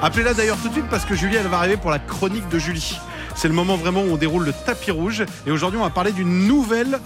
[0.00, 2.58] Appelez-la d'ailleurs tout de suite parce que Julie, elle va arriver pour la chronique de
[2.58, 2.98] Julie.
[3.36, 6.12] C'est le moment vraiment où on déroule le tapis rouge et aujourd'hui on va parler
[6.12, 6.98] d'une nouvelle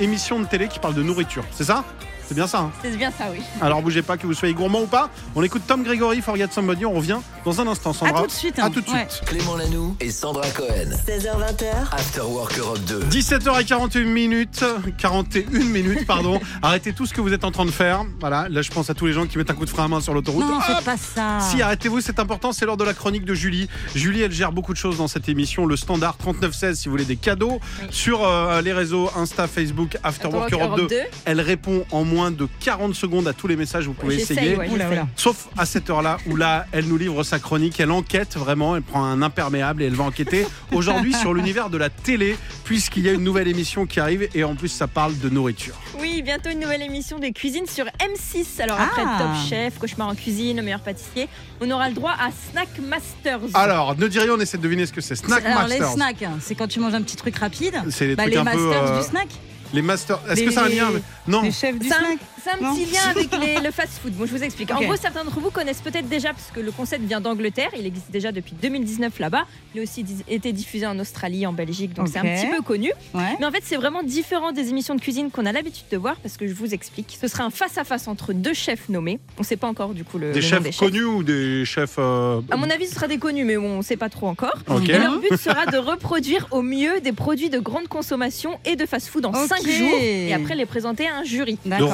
[0.00, 1.44] émission de télé qui parle de nourriture.
[1.52, 1.84] C'est ça?
[2.32, 3.40] C'est bien ça hein C'est bien ça, oui.
[3.60, 5.10] alors bougez pas que vous soyez gourmand ou pas.
[5.34, 6.86] On écoute Tom Gregory, Forget Somebody.
[6.86, 7.92] On revient dans un instant.
[7.92, 8.20] Sandra.
[8.20, 8.70] À tout de suite, À hein.
[8.70, 9.06] tout de Ouais.
[9.10, 9.28] suite.
[9.28, 10.96] Clément Lanoux et Sandra Cohen.
[11.06, 13.00] 16h20h, After Work Europe 2.
[13.10, 14.64] 17h41 minutes,
[14.96, 16.40] 41 minutes, pardon.
[16.62, 18.02] Arrêtez tout ce que vous êtes en train de faire.
[18.20, 19.88] Voilà, là je pense à tous les gens qui mettent un coup de frein à
[19.88, 20.46] main sur l'autoroute.
[20.46, 21.38] Non, faites pas ça.
[21.40, 23.68] Si, arrêtez-vous, c'est important, c'est l'heure de la chronique de Julie.
[23.94, 25.66] Julie, elle gère beaucoup de choses dans cette émission.
[25.66, 27.60] Le standard 3916, si vous voulez des cadeaux.
[27.90, 30.88] Sur euh, les réseaux Insta, Facebook, After Work Europe 2.
[31.26, 34.56] Elle répond en moins de 40 secondes à tous les messages, vous pouvez essayer.
[34.56, 34.98] ouais, Oula, j'essaye.
[34.98, 35.08] oula.
[35.16, 38.82] Sauf à cette heure-là où là, elle nous livre sa chronique, elle enquête vraiment, elle
[38.82, 43.08] prend un imperméable et elle va enquêter aujourd'hui sur l'univers de la télé, puisqu'il y
[43.08, 45.74] a une nouvelle émission qui arrive et en plus ça parle de nourriture.
[46.00, 48.60] Oui, bientôt une nouvelle émission de cuisine sur M6.
[48.62, 49.18] Alors après Ah.
[49.18, 51.28] Top Chef, Cauchemar en cuisine, le meilleur pâtissier,
[51.60, 53.40] on aura le droit à Snack Masters.
[53.54, 55.14] Alors, ne dis rien, on essaie de deviner ce que c'est.
[55.16, 55.92] Snack Alors les Masters.
[55.94, 57.74] snacks, hein, c'est quand tu manges un petit truc rapide.
[57.90, 58.56] C'est les Bah, trucs les un peu.
[58.66, 59.28] masters euh, du snack,
[59.72, 60.20] Les masters.
[60.30, 61.42] Est-ce que ça a un lien avec- Non.
[61.42, 62.18] les chefs du snack.
[62.42, 62.74] C'est un Non.
[62.74, 64.12] petit lien avec les- le fast-food.
[64.14, 64.70] Bon, je vous explique.
[64.72, 67.70] En gros, certains d'entre vous connaissent peut-être déjà, parce que le concept vient d'Angleterre.
[67.78, 69.44] Il existe déjà depuis 2019 là-bas.
[69.74, 72.90] Il a aussi été diffusé en Australie, en Belgique, donc c'est un petit peu connu.
[73.14, 73.36] Ouais.
[73.40, 76.16] Mais en fait, c'est vraiment différent des émissions de cuisine qu'on a l'habitude de voir,
[76.16, 77.16] parce que je vous explique.
[77.20, 79.18] Ce sera un face-à-face entre deux chefs nommés.
[79.38, 80.78] On ne sait pas encore du coup le, Des le nom chefs des chefs.
[80.80, 81.96] connus ou des chefs.
[81.98, 84.54] euh, À mon avis, ce sera des connus, mais on ne sait pas trop encore.
[84.88, 88.86] Et leur but sera de reproduire au mieux des produits de grande consommation et de
[88.86, 89.48] fast-food en Ok.
[89.48, 91.58] 5 jours et après les présenter à un jury.
[91.64, 91.88] De D'accord.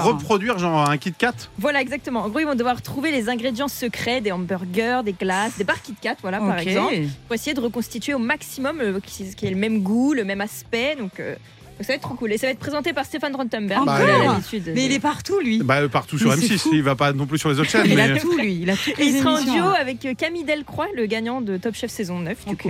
[0.58, 1.32] Genre un Kit Kat?
[1.58, 2.22] Voilà, exactement.
[2.24, 5.82] En gros, ils vont devoir trouver les ingrédients secrets des hamburgers, des glaces, des barres
[5.82, 6.66] Kit Kat, voilà, par Ok.
[6.66, 6.94] exemple,
[7.26, 10.40] pour essayer de reconstituer au maximum euh, qui, qui ait le même goût, le même
[10.40, 10.96] aspect.
[10.96, 11.34] Donc, euh,
[11.80, 12.32] ça va être trop cool.
[12.32, 13.82] Et ça va être présenté par Stéphane Rottenberg.
[13.82, 14.40] Encore Bah.
[14.74, 15.62] Mais il est partout lui.
[15.62, 16.70] Bah, partout sur Mais c'est M6, fou.
[16.72, 17.86] il va pas non plus sur les autres chaînes.
[17.86, 18.10] Il mais...
[18.10, 19.54] a tout lui, il a toutes Et les il sera en émissions.
[19.62, 22.46] duo avec euh, Camille Delcroix, le gagnant de Top Chef saison 9.
[22.46, 22.62] Du Ok.
[22.62, 22.68] coup.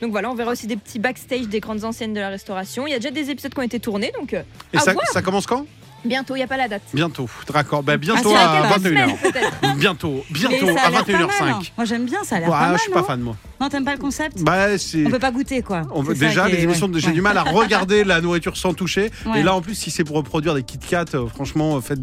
[0.00, 2.86] Donc voilà, on verra aussi des petits backstage des grandes anciennes de la restauration.
[2.86, 4.42] Il y a déjà des épisodes qui ont été tournés, donc euh,
[4.72, 5.04] Et à ça, voir.
[5.08, 5.66] ça commence quand?
[6.08, 6.82] Bientôt, il n'y a pas la date.
[6.94, 7.28] Bientôt.
[7.52, 7.82] D'accord.
[7.82, 8.88] Bah, Ah, bientôt à dans quelques 21h.
[9.06, 9.76] semaines, peut-être.
[9.76, 10.24] Bientôt.
[10.30, 11.58] Bientôt à l'air pas mal, hein.
[11.60, 11.72] 21h05.
[11.76, 12.76] Moi j'aime bien, ça a l'air pas mal.
[12.76, 13.36] je suis pas fan moi.
[13.60, 14.66] Non, t'aimes pas le concept Bah.
[15.06, 15.82] On peut pas goûter quoi.
[15.92, 17.12] On veut déjà est- les émissions de j'ai Ouais.
[17.14, 19.40] du mal à regarder la nourriture sans toucher Ouais.
[19.40, 22.00] et là en plus si c'est pour reproduire des Kit Kat euh, franchement euh, faites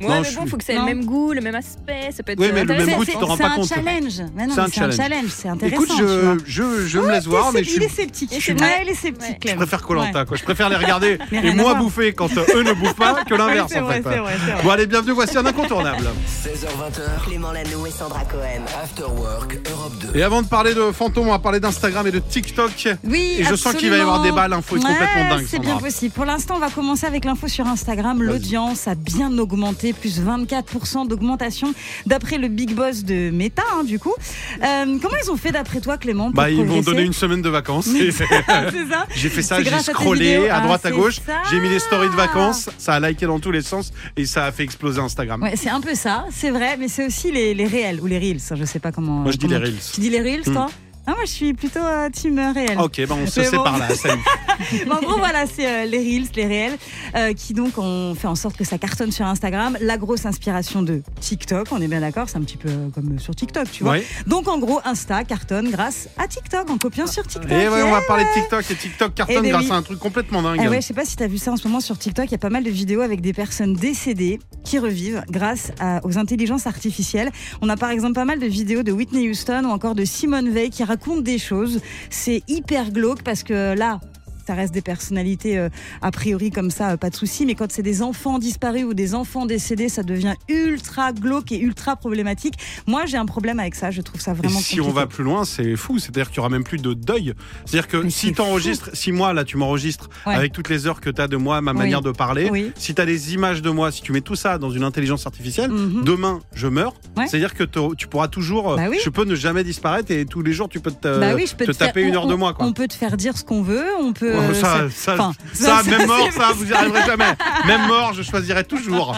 [0.00, 2.10] Ouais, Non, mais bon, suis- faut que ça ait le même goût, le même aspect.
[2.16, 3.68] Ça peut être Oui, mais le même goût, tu te rends c'est pas un compte.
[3.68, 4.12] challenge.
[4.12, 4.96] C'est un mais c'est un challenge.
[4.96, 5.82] challenge, c'est intéressant.
[5.82, 8.30] écoute je, je, je me laisse voir mais je, Il suis- est sceptique.
[8.32, 9.44] Il est sceptique.
[9.44, 9.50] Ouais.
[9.52, 12.72] je préfère Colanta quoi je préfère les regarder et moi bouffer quand euh, eux ne
[12.72, 14.62] bouffent pas que l'inverse C'est en vrai, fait c'est vrai, c'est vrai.
[14.62, 16.04] bon allez bienvenue voici un incontournable
[16.44, 18.62] 16h20h, Clément Lanoux et Sandra Cohen.
[18.82, 20.18] After Work Europe 2.
[20.18, 23.44] et avant de parler de fantômes on va parler d'Instagram et de TikTok Oui, Et
[23.44, 26.14] je sens qu'il va y avoir des balles, l'info est complètement dingue, C'est bien possible.
[26.14, 28.22] Pour l'instant, on va commencer avec l'info sur Instagram.
[28.22, 31.74] L'audience a bien augmenté, plus 24% d'augmentation
[32.06, 34.14] d'après le big boss de Meta, hein, du coup.
[34.62, 37.42] Euh, comment ils ont fait d'après toi, Clément pour bah ils m'ont donné une semaine
[37.42, 41.68] de vacances J'ai fait ça, j'ai à scrollé à Ah, droite à gauche, j'ai mis
[41.68, 44.64] les stories de vacances, ça a liké dans tous les sens et ça a fait
[44.64, 45.42] exploser Instagram.
[45.42, 48.18] Ouais, c'est un peu ça, c'est vrai, mais c'est aussi les, les réels ou les
[48.18, 48.40] reels.
[48.54, 49.20] Je sais pas comment.
[49.22, 49.78] Moi je dis les comment- reels.
[49.94, 50.52] Tu dis les reels, Hmm.
[50.54, 50.66] toi?
[51.08, 52.78] Ah, Moi, je suis plutôt euh, team euh, réel.
[52.78, 53.46] Ok, bah on se bon.
[53.46, 54.20] sépare là, salut.
[54.90, 56.76] En gros, voilà, c'est euh, les Reels, les réels,
[57.16, 59.78] euh, qui donc ont fait en sorte que ça cartonne sur Instagram.
[59.80, 63.34] La grosse inspiration de TikTok, on est bien d'accord, c'est un petit peu comme sur
[63.34, 63.92] TikTok, tu vois.
[63.92, 64.06] Ouais.
[64.26, 67.50] Donc en gros, Insta cartonne grâce à TikTok, en copiant sur TikTok.
[67.50, 69.70] Et ouais, on va Eh parler de TikTok et TikTok cartonne Eh ben grâce oui.
[69.70, 70.60] à un truc complètement dingue.
[70.62, 72.26] Eh ouais, je sais pas si tu as vu ça en ce moment sur TikTok,
[72.26, 76.00] il y a pas mal de vidéos avec des personnes décédées qui revivent grâce à-
[76.04, 77.30] aux intelligences artificielles.
[77.62, 80.50] On a par exemple pas mal de vidéos de Whitney Houston ou encore de Simone
[80.50, 81.80] Veil qui racontent des choses.
[82.10, 84.00] C'est hyper glauque parce que là,
[84.48, 85.68] ça reste des personnalités euh,
[86.00, 87.44] a priori comme ça, euh, pas de souci.
[87.44, 91.58] Mais quand c'est des enfants disparus ou des enfants décédés, ça devient ultra glauque et
[91.60, 92.54] ultra problématique.
[92.86, 93.90] Moi, j'ai un problème avec ça.
[93.90, 95.98] Je trouve ça Et vraiment si on va plus loin, c'est fou.
[95.98, 97.34] C'est-à-dire qu'il y aura même plus de deuil.
[97.66, 100.34] C'est-à-dire que Mais si tu enregistres, si moi, là, tu m'enregistres Ouais.
[100.34, 101.78] avec toutes les heures que tu as de moi, ma Oui.
[101.78, 102.72] manière de parler, Oui.
[102.74, 105.26] si tu as des images de moi, si tu mets tout ça dans une intelligence
[105.26, 106.04] artificielle, Mhm.
[106.04, 106.94] demain, je meurs.
[107.18, 107.26] Ouais.
[107.26, 107.64] C'est-à-dire que
[107.98, 108.76] tu pourras toujours.
[108.76, 108.96] Bah oui.
[109.04, 111.54] Je peux ne jamais disparaître et tous les jours, tu peux te, Bah oui, je
[111.54, 112.54] peux te te faire- taper une on- heure de moi.
[112.54, 112.64] Quoi.
[112.64, 114.37] On peut te faire dire ce qu'on veut, on peut.
[114.38, 117.34] Oh, euh, ça, c'est- ça, enfin, ça, ça, même mort, ça, vous y arriverez jamais.
[117.66, 119.16] Même mort, je choisirai toujours.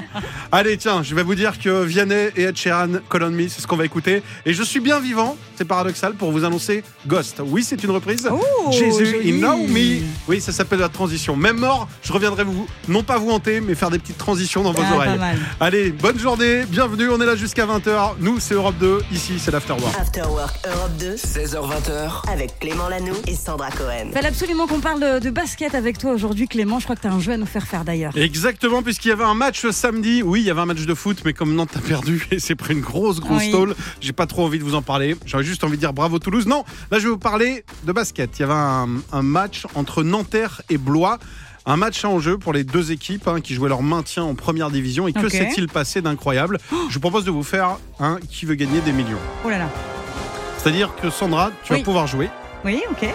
[0.52, 3.60] Allez, tiens, je vais vous dire que Vianney et Ed Sheeran, Call on Me, c'est
[3.60, 4.22] ce qu'on va écouter.
[4.46, 7.40] Et je suis bien vivant, c'est paradoxal, pour vous annoncer Ghost.
[7.44, 8.28] Oui, c'est une reprise.
[8.30, 10.00] Oh, Jésus, il know me.
[10.28, 11.36] Oui, ça s'appelle la transition.
[11.36, 14.72] Même mort, je reviendrai vous, non pas vous hanter, mais faire des petites transitions dans
[14.72, 15.18] vos Ah, oreilles.
[15.60, 18.14] Allez, bonne journée, bienvenue, on est là jusqu'à 20h.
[18.20, 19.94] Nous, c'est Europe 2, ici, c'est l'Afterwork.
[19.98, 24.10] After Work Europe 2 16h20h, avec Clément Lanoux et Sandra Cohen.
[24.12, 26.78] Fallait absolument qu'on parle de, de basket avec toi aujourd'hui, Clément.
[26.78, 28.16] Je crois que tu as un jeu à nous faire faire d'ailleurs.
[28.16, 30.22] Exactement, puisqu'il y avait un match samedi.
[30.22, 32.54] Oui, il y avait un match de foot, mais comme Nantes a perdu et s'est
[32.54, 33.50] pris une grosse, grosse Oui.
[33.50, 35.16] tôle, j'ai pas trop envie de vous en parler.
[35.26, 36.46] J'aurais juste envie de dire bravo Toulouse.
[36.46, 38.38] Non, là, je vais vous parler de basket.
[38.38, 41.18] Il y avait un, un match entre Nanterre et Blois.
[41.66, 44.70] Un match en jeu pour les deux équipes hein, qui jouaient leur maintien en première
[44.70, 45.08] division.
[45.08, 48.80] Et que s'est-il passé d'incroyable Je vous propose de vous faire un qui veut gagner
[48.80, 49.18] des millions.
[49.44, 49.68] Oh là là.
[50.58, 51.78] C'est-à-dire que Sandra, tu Oui.
[51.80, 52.28] vas pouvoir jouer.
[52.64, 53.08] Oui, ok.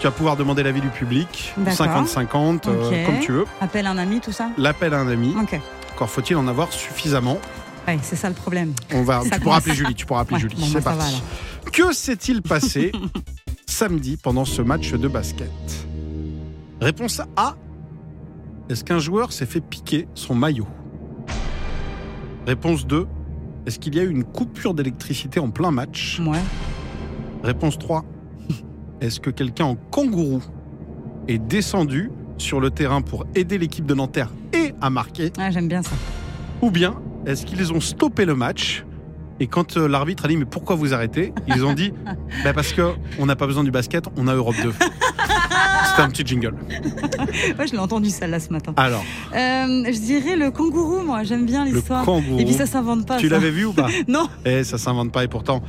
[0.00, 1.52] Tu vas pouvoir demander l'avis du public.
[1.58, 1.86] D'accord.
[1.86, 3.44] 50-50, euh, comme tu veux.
[3.60, 5.34] Appelle un ami, tout ça L'appel à un ami.
[5.36, 7.38] Encore faut-il en avoir suffisamment.
[7.86, 8.72] Ouais, c'est ça le problème.
[8.94, 9.94] On va, Ça tu pourras appeler Julie.
[9.94, 10.54] Tu pourras appeler Ouais, Julie.
[10.56, 11.22] bon, C'est bah, va, parti.
[11.70, 12.92] Que s'est-il passé
[13.66, 15.50] samedi pendant ce match de basket?
[16.80, 17.56] Réponse A.
[18.70, 20.66] Est-ce qu'un joueur s'est fait piquer son maillot?
[22.46, 23.06] Réponse 2.
[23.66, 26.20] Est-ce qu'il y a eu une coupure d'électricité en plein match?
[26.24, 26.38] Ouais.
[27.44, 28.02] Réponse 3.
[29.00, 30.42] Est-ce que quelqu'un en kangourou
[31.28, 35.68] est descendu sur le terrain pour aider l'équipe de Nanterre et à marquer Ah, j'aime
[35.68, 35.92] bien ça.
[36.62, 38.84] Ou bien est-ce qu'ils ont stoppé le match
[39.42, 41.32] et quand euh, l'arbitre a dit mais pourquoi vous arrêtez?
[41.48, 41.94] Ils ont dit
[42.44, 44.72] bah parce que on n'a pas besoin du basket, on a Europe 2.
[45.90, 46.54] C'était un petit jingle.
[47.58, 48.72] Ouais, je l'ai entendu ça là ce matin.
[48.76, 49.36] Alors, Euh,
[49.86, 51.22] je dirais le kangourou, moi.
[51.24, 52.04] J'aime bien le l'histoire.
[52.04, 52.38] kangourou.
[52.40, 53.16] Et puis ça s'invente pas.
[53.16, 53.34] tu ça.
[53.34, 54.28] l'avais vu ou pas Non.
[54.44, 55.62] Eh, ça s'invente pas et pourtant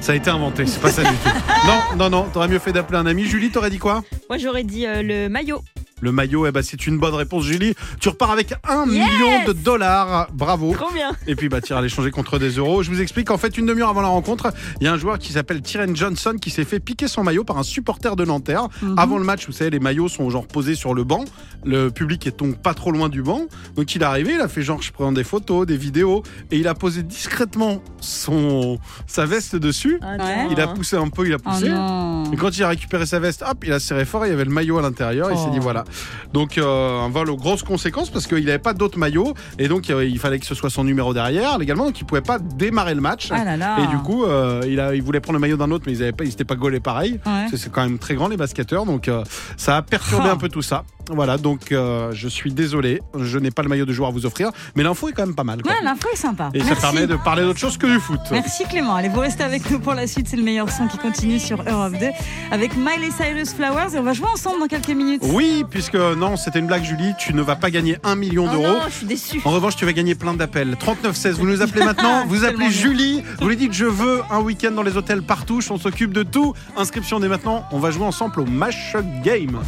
[0.00, 1.28] ça a été inventé, c'est pas ça du tout.
[1.66, 3.24] Non, non, non, t'aurais mieux fait d'appeler un ami.
[3.24, 4.02] Julie, t'aurais dit quoi?
[4.28, 5.60] Moi, j'aurais dit euh, le maillot.
[6.00, 7.74] Le maillot, eh ben, c'est une bonne réponse, Julie.
[8.00, 10.28] Tu repars avec un million de dollars.
[10.32, 10.72] Bravo.
[10.74, 11.10] Trop bien.
[11.26, 12.82] Et puis bah tiens, l'échanger contre des euros.
[12.82, 15.18] Je vous explique en fait une demi-heure avant la rencontre, il y a un joueur
[15.18, 18.68] qui s'appelle Tyren Johnson qui s'est fait piquer son maillot par un supporter de Nanterre.
[18.82, 18.94] Mhm.
[18.98, 21.24] Avant le match, vous savez, les maillots sont genre posés sur le banc.
[21.64, 23.42] Le public est donc pas trop loin du banc.
[23.76, 26.58] Donc il est arrivé, il a fait genre je prends des photos, des vidéos et
[26.58, 29.98] il a posé discrètement son sa veste dessus.
[30.02, 30.16] Ah.
[30.50, 31.68] Il a poussé un peu, il a Oh poussé.
[31.68, 32.30] non.
[32.32, 34.44] Et quand il a récupéré sa veste, hop, il a serré fort, il y avait
[34.44, 35.52] le maillot à l'intérieur, il s'est Oh.
[35.52, 35.84] dit voilà.
[36.32, 39.88] Donc euh, un vol aux grosses conséquences parce qu'il n'avait pas d'autres maillots et donc
[39.90, 42.94] euh, il fallait que ce soit son numéro derrière légalement, donc il pouvait pas démarrer
[42.94, 43.28] le match.
[43.30, 43.76] Ah là là.
[43.82, 45.98] Et du coup, euh, il, a, il voulait prendre le maillot d'un autre, mais ils
[46.00, 47.18] n'étaient pas, ils s'étaient pas gaulés pareil.
[47.26, 47.46] Ouais.
[47.56, 49.10] C'est quand même très grand les basketteurs, donc
[49.56, 50.32] ça a perturbé Oh.
[50.32, 50.84] un peu tout ça.
[51.10, 54.26] Voilà, donc euh, je suis désolé, je n'ai pas le maillot de joueur à vous
[54.26, 55.62] offrir, mais l'info est quand même pas mal.
[55.62, 55.72] quoi.
[55.72, 56.50] Ouais, l'info est sympa.
[56.54, 58.20] Et ça permet de parler d'autre chose que du foot.
[58.30, 58.94] Merci Clément.
[58.94, 60.28] Allez, vous restez avec nous pour la suite.
[60.28, 62.06] C'est le meilleur son qui continue sur Europe 2
[62.50, 65.22] avec Miley Cyrus Flowers et on va jouer ensemble dans quelques minutes.
[65.24, 67.12] Oui, puisque non, c'était une blague, Julie.
[67.18, 68.66] Tu ne vas pas gagner un million Oh d'euros.
[68.66, 69.40] non, je suis déçue.
[69.44, 70.76] En revanche, tu vas gagner plein d'appels.
[70.78, 72.70] 3916, vous nous appelez maintenant, vous appelez.
[72.70, 76.22] Julie, vous lui dites je veux un week-end dans les hôtels partout, on s'occupe de
[76.22, 76.54] tout.
[76.76, 79.58] Inscription dès maintenant, on va jouer ensemble au Mash-up Game.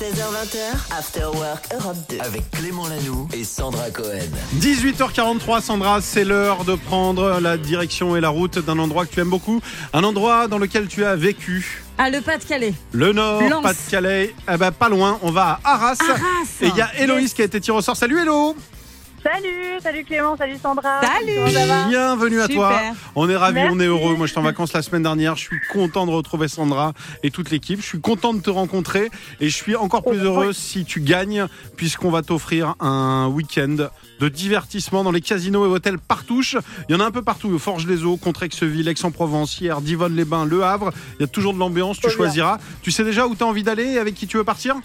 [0.00, 2.18] 16h20, After Work Europe 2.
[2.20, 4.18] Avec Clément Lanoux et Sandra Cohen.
[4.58, 9.20] 18h43, Sandra, c'est l'heure de prendre la direction et la route d'un endroit que tu
[9.20, 9.60] aimes beaucoup,
[9.92, 11.84] un endroit dans lequel tu as vécu.
[11.96, 12.74] Ah, le Pas-de-Calais.
[12.92, 13.62] Le Nord, Lens.
[13.62, 15.96] Pas-de-Calais, eh ben, pas loin, on va à Arras.
[16.00, 16.18] Arras.
[16.60, 17.96] Et il y a Héloïse qui a été tirée au sort.
[17.96, 18.56] Salut Hélo
[19.22, 21.02] Salut, salut Clément, salut Sandra.
[21.02, 21.34] Salut.
[21.36, 22.72] Comment ça va Bienvenue à toi.
[23.14, 23.74] On est ravis, Merci.
[23.76, 24.14] on est heureux.
[24.16, 25.36] Moi, j'étais en vacances la semaine dernière.
[25.36, 27.82] Je suis content de retrouver Sandra et toute l'équipe.
[27.82, 31.46] Je suis content de te rencontrer et je suis encore plus heureux si tu gagnes
[31.76, 33.76] puisqu'on va t'offrir un week-end
[34.20, 36.56] de divertissement dans les casinos et hôtels partouche.
[36.88, 37.58] Il y en a un peu partout.
[37.58, 40.92] Forges-les-Eaux, Contrexeville, Aix-en-Provence, hier, Divonne-les-Bains, Le Havre.
[41.18, 41.98] Il y a toujours de l'ambiance.
[42.00, 42.58] Tu choisiras.
[42.80, 44.76] Tu sais déjà où tu as envie d'aller et avec qui tu veux partir?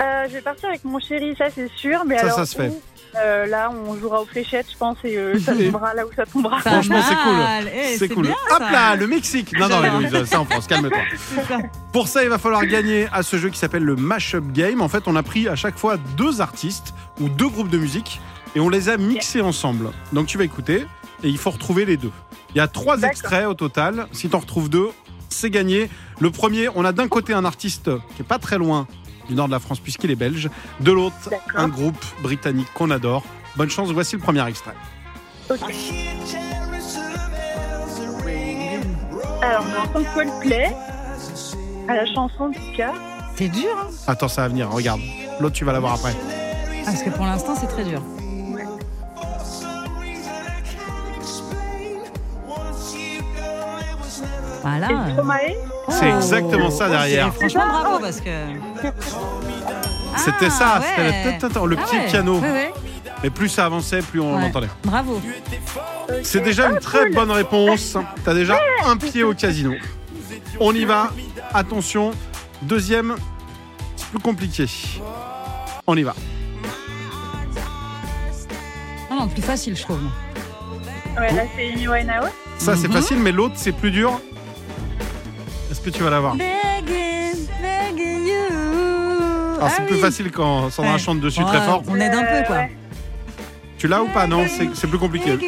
[0.00, 2.04] Euh, Je vais partir avec mon chéri, ça c'est sûr.
[2.06, 2.68] Mais Ça, alors, ça se fait.
[2.68, 2.80] où
[3.16, 6.26] Euh, là, on jouera aux fléchettes, je pense, et euh, ça tombera là où ça
[6.26, 6.56] tombera.
[6.60, 7.70] Pas Franchement, c'est cool.
[7.74, 8.26] Eh, C'est cool.
[8.26, 9.56] bien, Hop là, le Mexique.
[9.58, 9.82] Non, non.
[9.84, 10.66] Héloïse, c'est en France.
[10.66, 10.98] Calme-toi.
[11.92, 14.80] Pour ça, il va falloir gagner à ce jeu qui s'appelle le Mashup Game.
[14.80, 18.20] En fait, on a pris à chaque fois deux artistes ou deux groupes de musique
[18.56, 19.90] et on les a mixés ensemble.
[20.12, 20.86] Donc tu vas écouter
[21.22, 22.10] et il faut retrouver les deux.
[22.54, 24.06] Il y a trois extraits au total.
[24.12, 24.88] Si tu en retrouves deux,
[25.28, 25.88] c'est gagné.
[26.20, 28.86] Le premier, on a d'un côté un artiste qui est pas très loin
[29.28, 30.48] du nord de la France puisqu'il est belge.
[30.80, 33.24] De l'autre, un groupe britannique qu'on adore.
[33.56, 34.74] Bonne chance, voici le premier extrait.
[39.42, 40.74] Alors, on entend Coldplay,
[41.86, 42.94] à la chanson du cas.
[43.36, 45.00] C'est dur, hein Attends, ça va venir, regarde.
[45.40, 46.14] L'autre, tu vas l'avoir après.
[46.84, 48.00] Parce que pour l'instant, c'est très dur.
[54.62, 54.88] Voilà.
[54.90, 55.73] Et Stromae.
[55.88, 57.32] C'est exactement ça derrière.
[57.34, 58.30] Franchement, bravo parce que.
[60.16, 60.84] C'était Ah, ça, ouais.
[61.40, 62.38] c'était le, le Ah petit ouais, piano.
[62.40, 62.72] ouais.
[63.24, 64.68] Et plus ça avançait, plus on l'entendait.
[64.84, 65.20] Bravo.
[66.22, 67.96] C'est déjà une très bonne réponse.
[68.24, 69.72] T'as déjà un pied au casino.
[70.60, 71.10] On y va.
[71.52, 72.12] Attention.
[72.62, 73.16] Deuxième,
[73.96, 74.66] c'est plus compliqué.
[75.86, 76.14] On y va.
[79.10, 80.00] Non, non, plus facile, je trouve.
[81.18, 82.28] Ouais, là, c'est Amy Winehouse.
[82.58, 82.94] Ça, c'est Mhm.
[82.94, 84.20] facile, mais l'autre, c'est plus dur.
[85.84, 86.34] Que tu vas l'avoir.
[89.56, 90.00] Alors, c'est Ah plus oui.
[90.00, 90.98] facile quand Sandra Ouais.
[90.98, 91.82] chante dessus très fort.
[91.88, 92.64] On aide un peu, quoi.
[93.78, 94.26] Tu l'as ou pas?
[94.26, 95.38] Non, c'est plus compliqué.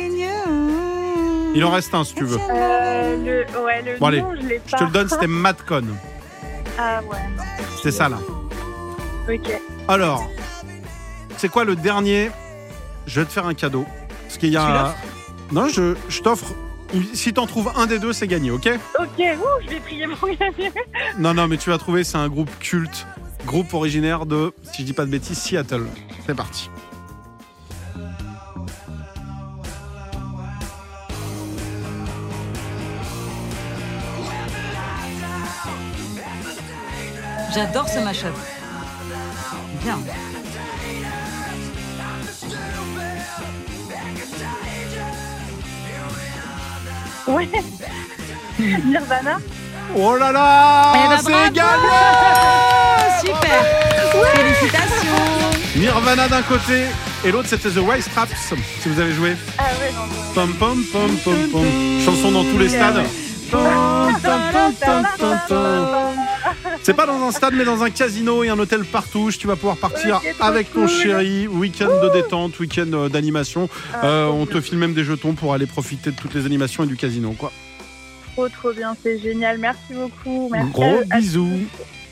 [1.54, 2.38] Il en reste un si tu veux.
[2.50, 4.34] Euh, le, ouais, le Bon, allez, nom,
[4.66, 5.82] je te le donne, c'était Madcon.
[6.78, 7.16] Ah ouais.
[7.82, 8.18] C'est ça là.
[9.32, 9.50] Ok.
[9.88, 10.28] Alors,
[11.38, 12.30] c'est quoi le dernier?
[13.06, 13.86] Je vais te faire un cadeau.
[14.26, 14.68] Parce qu'il y Tu a.
[14.82, 14.96] l'offres?
[15.52, 16.52] Non, je, je t'offre.
[17.12, 18.68] Si t'en trouves un des deux, c'est gagné, ok
[18.98, 20.70] Ok, ouh, je vais prier mon gagnant.
[21.18, 23.06] Non, non, mais tu vas trouver, c'est un groupe culte.
[23.44, 25.86] Groupe originaire de, si je dis pas de bêtises, Seattle.
[26.26, 26.70] C'est parti.
[37.54, 38.34] J'adore ce mashup.
[39.82, 39.98] Bien.
[47.26, 47.48] Ouais.
[48.58, 49.38] Nirvana.
[49.96, 51.60] Oh là là Eh ben, C'est gagné
[53.20, 53.64] Super
[54.34, 56.84] Félicitations Nirvana d'un côté
[57.24, 59.36] et l'autre c'était The White Straps, si vous avez joué.
[59.58, 60.06] Ah ouais, non.
[60.34, 61.66] Pom pom pom pom pom.
[62.04, 63.02] Chanson dans tous les stades.
[63.50, 63.62] Pom,
[64.22, 66.16] pom, pom, pom, pom, pom.
[66.82, 69.30] C'est pas dans un stade mais dans un casino et un hôtel partout.
[69.36, 70.88] Tu vas pouvoir partir avec ton cool.
[70.88, 73.68] chéri, week-end de détente, week-end euh, d'animation.
[74.04, 76.86] Euh, on te file même des jetons pour aller profiter de toutes les animations et
[76.86, 77.32] du casino.
[77.32, 77.52] Quoi.
[78.34, 78.94] Trop, trop bien.
[79.02, 79.58] C'est génial.
[79.58, 80.48] Merci beaucoup.
[80.52, 81.48] Merci Gros à- à- bisous.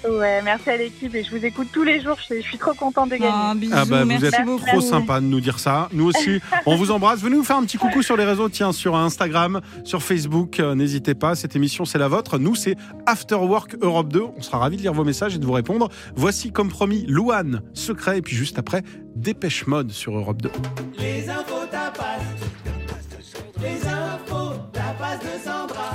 [0.08, 2.18] Ouais, merci à l'équipe et je vous écoute tous les jours.
[2.28, 3.32] Je, suis trop contente de gagner.
[3.32, 4.66] Un bisou, Ah bah vous êtes beaucoup.
[4.66, 5.88] trop sympa de nous dire ça.
[5.92, 7.20] Nous aussi, on vous embrasse.
[7.20, 10.60] Venez nous faire un petit coucou sur les réseaux, tiens, sur Instagram, sur Facebook.
[10.60, 12.38] Euh, N'hésitez pas, cette émission c'est la vôtre.
[12.38, 14.22] Nous c'est After Work Europe 2.
[14.36, 15.88] On sera ravis de lire vos messages et de vous répondre.
[16.16, 18.82] Voici comme promis Louane, secret, et puis juste après
[19.16, 20.50] Dépêche Mode sur Europe 2.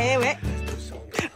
[0.02, 0.38] Eh ouais.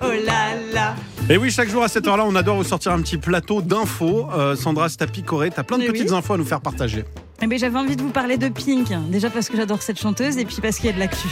[0.01, 0.95] Oh là là.
[1.29, 4.27] Et oui, chaque jour à cette heure-là, on adore vous sortir un petit plateau d'infos.
[4.33, 5.51] Euh, Sandra, picorer.
[5.51, 6.17] T'as plein de Mais petites oui.
[6.17, 7.05] infos à nous faire partager.
[7.41, 8.89] Eh ben, j'avais envie de vous parler de Pink.
[9.09, 11.27] Déjà parce que j'adore cette chanteuse et puis parce qu'il y a de l'actu.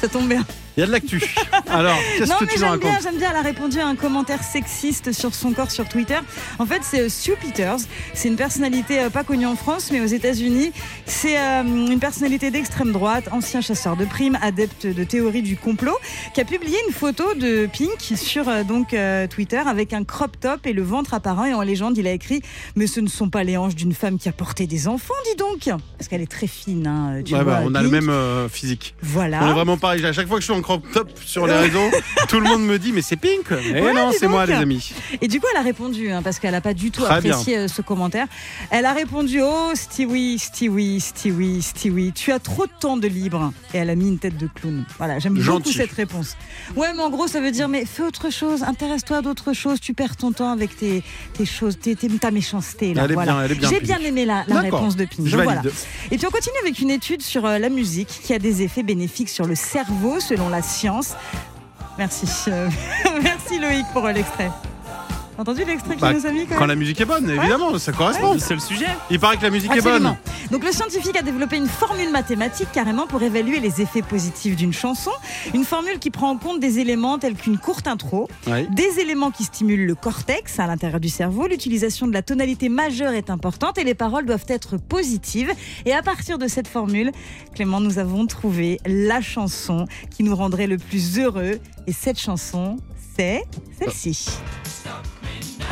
[0.00, 0.44] Ça tombe bien.
[0.76, 1.22] Il y a de l'actu.
[1.70, 3.30] Alors, qu'est-ce que tu nous j'aime racontes bien, j'aime bien.
[3.30, 6.18] Elle a répondu à un commentaire sexiste sur son corps sur Twitter.
[6.58, 7.76] En fait, c'est euh, Stu Peters.
[8.14, 10.72] C'est une personnalité euh, pas connue en France, mais aux États-Unis.
[11.06, 15.96] C'est euh, une personnalité d'extrême droite, ancien chasseur de primes, adepte de théorie du complot,
[16.34, 20.38] qui a publié une photo de Pink sur euh, donc euh, Twitter avec un crop
[20.38, 21.44] top et le ventre apparent.
[21.46, 22.42] Et en légende, il a écrit
[22.76, 25.36] "Mais ce ne sont pas les hanches d'une femme qui a porté des enfants, dis
[25.36, 26.86] donc." Parce qu'elle est très fine.
[26.86, 28.94] Hein, tu Ouais, vois, bah, on a le même euh, physique.
[29.02, 29.40] Voilà.
[29.44, 30.04] On est vraiment pareil.
[30.04, 31.90] À chaque fois que je suis en crop top sur les réseaux,
[32.28, 33.46] tout le monde me dit mais c'est Pink.
[33.50, 34.92] Eh Ouais, non, c'est moi les amis.
[35.20, 37.56] Et du coup, elle a répondu, hein, parce qu'elle n'a pas du tout Très apprécié
[37.58, 38.26] euh, ce commentaire.
[38.70, 43.52] Elle a répondu Oh, Stewie, Stewie, Stewie, Stewie, tu as trop de temps de libre.
[43.74, 44.84] Et elle a mis une tête de clown.
[44.98, 46.36] Voilà, j'aime beaucoup cette réponse.
[46.76, 49.94] Ouais, mais en gros, ça veut dire Mais fais autre chose, intéresse-toi d'autres choses, tu
[49.94, 51.02] perds ton temps avec tes,
[51.34, 52.94] tes choses, tes, ta méchanceté.
[52.94, 53.46] Là, voilà.
[53.48, 55.62] J'ai bien aimé la, réponse de voilà.
[56.10, 58.82] Et puis on continue avec une étude sur euh, la musique qui a des effets
[58.82, 61.14] bénéfiques sur le cerveau selon la science.
[61.98, 62.26] Merci.
[62.48, 62.68] euh,
[63.22, 64.50] Merci Loïc pour euh, l'extrait.
[65.42, 67.76] Entendu l'extrait qu'il Bah, nous a mis quand Quand même la musique est bonne, évidemment,
[67.76, 68.36] ça correspond.
[68.38, 68.86] C'est le sujet.
[69.10, 70.16] Il paraît que la musique est bonne.
[70.52, 74.72] Donc le scientifique a développé une formule mathématique carrément pour évaluer les effets positifs d'une
[74.72, 75.10] chanson.
[75.52, 78.68] Une formule qui prend en compte des éléments tels qu'une courte intro, Ouais.
[78.70, 81.48] des éléments qui stimulent le cortex à l'intérieur du cerveau.
[81.48, 85.50] L'utilisation de la tonalité majeure est importante et les paroles doivent être positives.
[85.86, 87.10] Et à partir de cette formule,
[87.56, 91.58] Clément, nous avons trouvé la chanson qui nous rendrait le plus heureux.
[91.88, 92.76] Et cette chanson,
[93.16, 93.42] c'est
[93.80, 94.28] celle-ci.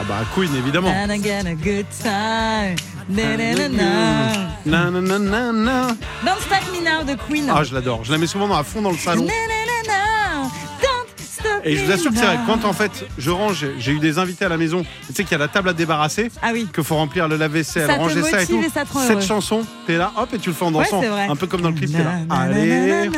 [0.01, 0.89] Ah bah Queen évidemment.
[0.91, 2.77] And I get a good time.
[3.09, 4.33] Na, na, na, na.
[4.65, 5.87] Na, na, na, na, na.
[6.25, 7.51] Don't Stop Me Now de Queen.
[7.51, 8.05] Ah je l'adore.
[8.05, 9.27] Je la mets souvent à fond dans le salon.
[11.65, 12.43] Et je vous me assure que c'est vrai, now.
[12.47, 15.33] quand en fait je range, j'ai eu des invités à la maison, tu sais qu'il
[15.33, 16.67] y a la table à débarrasser, Ah oui.
[16.75, 18.63] qu'il faut remplir le lave-vaisselle, Ça ranger ça et tout.
[18.65, 19.21] et ça te rend Cette heureux.
[19.21, 21.03] chanson, t'es là, hop, et tu le fais en Ouais, dansant.
[21.03, 21.27] c'est vrai.
[21.29, 22.13] un peu comme dans le clip, t'es là.
[22.31, 23.11] Allez.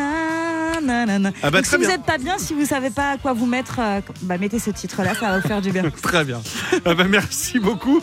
[0.83, 1.33] Na, na, na, na.
[1.43, 3.47] Ah bah, Donc, si vous n'êtes pas bien, si vous savez pas à quoi vous
[3.47, 5.83] mettre, euh, bah, mettez ce titre-là, ça va vous faire du bien.
[6.03, 6.41] Très bien.
[6.85, 8.01] Ah bah, merci beaucoup.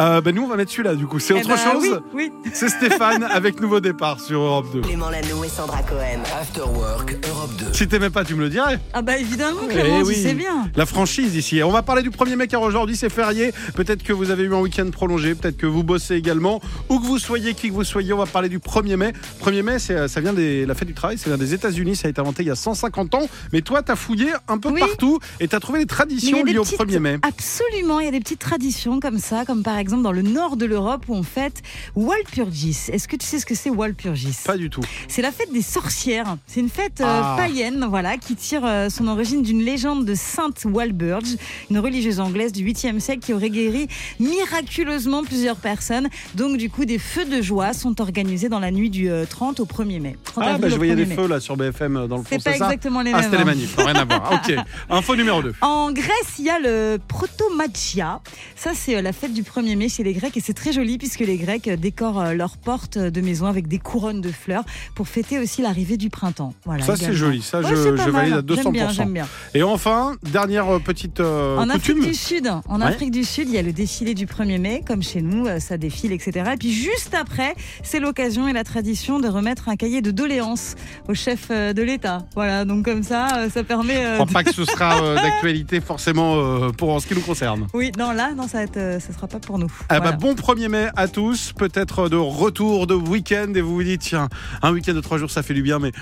[0.00, 1.18] Euh, bah, nous, on va mettre celui-là, du coup.
[1.18, 2.00] C'est Eh autre bah, chose.
[2.14, 2.50] Oui, oui.
[2.52, 4.80] C'est Stéphane avec Nouveau Départ sur Europe 2.
[4.82, 6.20] Clément Lano et Sandra Cohen.
[6.40, 7.66] After Work Europe 2.
[7.72, 8.78] Si t'aimais pas, tu me le dirais.
[8.92, 10.14] Ah bah évidemment, Eh Clément, oui.
[10.14, 10.70] sais bien.
[10.76, 11.62] La franchise ici.
[11.64, 13.52] On va parler du 1er mai car aujourd'hui c'est férié.
[13.74, 16.60] Peut-être que vous avez eu un week-end prolongé, peut-être que vous bossez également.
[16.88, 19.12] Où que vous soyez, qui que vous soyez, on va parler du 1er mai.
[19.44, 22.06] 1er mai, c'est, ça vient des, la fête du travail, ça vient des États-Unis, ça
[22.06, 23.28] a été inventé il y a 150 ans.
[23.52, 24.78] Mais toi, t'as fouillé un peu Oui.
[24.80, 27.18] partout et t'as trouvé des traditions liées au petites- 1er mai.
[27.22, 30.56] Absolument, il y a des petites traditions comme ça, comme par exemple dans le nord
[30.56, 31.62] de l'Europe où on fête
[31.96, 32.76] Walpurgis.
[32.92, 34.36] Est-ce que tu sais ce que c'est Walpurgis?
[34.44, 34.82] Pas du tout.
[35.08, 36.36] C'est la fête des sorcières.
[36.46, 37.34] C'est une fête euh, Ah.
[37.38, 41.36] païenne, voilà, qui tire euh, son origine d'une légende de Sainte Walburge,
[41.70, 43.88] une religieuse anglaise du 8e siècle qui aurait guéri
[44.20, 46.08] miraculeusement plusieurs personnes.
[46.34, 49.60] Donc du coup, des feux de joie sont organisés dans la nuit du euh, 30
[49.60, 50.16] au 1er mai.
[50.24, 51.14] 30 Ah, bah, je voyais 1er des mai.
[51.16, 52.64] feux là sur BFM euh, dans le fond, C'est pas ça?
[52.66, 53.24] exactement les Ah, mêmes.
[53.24, 53.46] c'était les hein.
[53.46, 54.32] manifs, rien à voir.
[54.48, 54.54] Ok.
[54.90, 55.54] Info numéro 2.
[55.62, 58.20] En Grèce, il y a le Protomachia.
[58.56, 60.98] Ça, c'est euh, la fête du 1er mai chez les Grecs et c'est très joli
[60.98, 64.64] puisque les Grecs décorent euh, leurs portes de maison avec des couronnes de fleurs
[64.96, 66.54] pour fêter aussi l'arrivée du printemps.
[66.64, 67.40] Voilà, Ça, c'est joli.
[67.42, 68.62] Ça, Ouais, je, valide à 200%.
[68.62, 69.26] J'aime bien, j'aime bien.
[69.54, 71.98] Et enfin, dernière euh, petite euh, En coutume.
[71.98, 72.86] Afrique du Sud, en Ouais.
[72.86, 75.60] Afrique du Sud, il y a le défilé du 1er mai, comme chez nous, euh,
[75.60, 76.50] ça défile, etc.
[76.54, 80.74] Et puis juste après, c'est l'occasion et la tradition de remettre un cahier de doléances
[81.08, 82.24] au chef de l'État.
[82.34, 83.94] Voilà, donc comme ça, ça permet.
[84.02, 87.20] Je crois de- pas que ce sera euh, d'actualité forcément pour en ce qui nous
[87.20, 87.66] concerne.
[87.74, 89.72] Oui, non, là, non, ça, ça sera pas pour pour nous.
[89.88, 90.12] Ah Voilà.
[90.12, 94.00] bah bon 1er mai à tous, peut-être de retour de week-end et vous vous dites
[94.02, 94.28] tiens
[94.62, 95.92] un week-end de trois jours ça fait du bien mais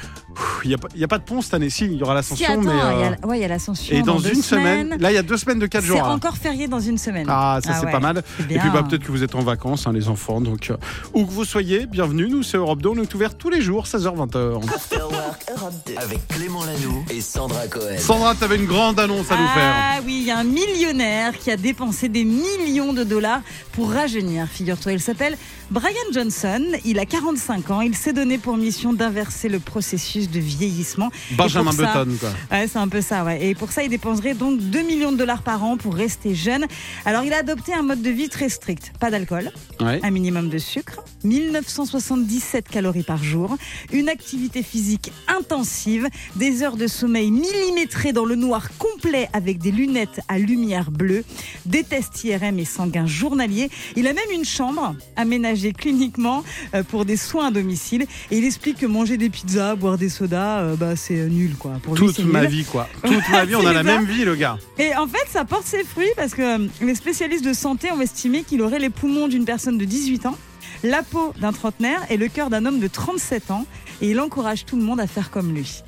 [0.64, 2.12] il n'y a, pas- y a pas de pont cette année si il y aura
[2.22, 3.96] Si, l'ascension attends, mais il y euh, ouais, il y a l'ascension.
[3.96, 5.00] et dans, une semaine, semaines.
[5.00, 6.04] là il y a deux semaines de quatre C'est jours.
[6.04, 6.14] hein.
[6.14, 7.26] encore férié dans une semaine.
[7.28, 8.22] Ah ça c'est ouais, pas mal.
[8.38, 10.76] c'est Et puis bah, peut-être que vous êtes en vacances hein, les enfants donc euh,
[11.14, 13.84] où que vous soyez bienvenue nous c'est Europe 2 on est ouvert tous les jours
[13.86, 14.74] 16h 20h.
[14.74, 15.94] After Work Europe 2.
[15.96, 17.96] Avec Clément Lanoux et Sandra Cohen.
[17.98, 19.74] Sandra t'avais une grande annonce à nous faire.
[19.76, 23.40] Ah oui, il y a un millionnaire qui a dépensé des millions de dollars
[23.72, 24.92] pour rajeunir, figure-toi.
[24.92, 25.36] Il s'appelle
[25.70, 30.38] Brian Johnson, il a 45 ans, il s'est donné pour mission d'inverser le processus de
[30.40, 31.10] vieillissement.
[31.32, 32.30] Benjamin Button quoi.
[32.50, 33.44] Ouais, c'est un peu ça, ouais.
[33.46, 36.66] Et pour ça, il dépenserait donc 2 millions de dollars par an pour rester jeune.
[37.04, 38.92] Alors, il a adopté un mode de vie très strict.
[39.00, 40.00] Pas d'alcool, Ouais.
[40.02, 43.56] un minimum de sucre, 1977 calories par jour,
[43.92, 49.70] une activité physique intensive, des heures de sommeil millimétrées dans le noir complet avec des
[49.70, 51.24] lunettes à lumière bleue,
[51.66, 53.35] des tests IRM et sanguins journaliers.
[53.96, 56.42] Il a même une chambre aménagée cliniquement
[56.74, 58.06] euh, pour des soins à domicile.
[58.30, 61.72] Et il explique que manger des pizzas, boire des sodas, euh, bah, c'est nul, quoi.
[61.82, 62.50] Pour Toute ma nul.
[62.50, 62.88] vie quoi.
[63.02, 64.58] Toute ma vie on a la même vie le gars.
[64.78, 68.00] Et en fait, ça porte ses fruits parce que euh, les spécialistes de santé ont
[68.00, 70.36] estimé qu'il aurait les poumons d'une personne de 18 ans,
[70.82, 73.66] la peau d'un trentenaire et le cœur d'un homme de 37 ans.
[74.02, 75.82] Et il encourage tout le monde à faire comme lui.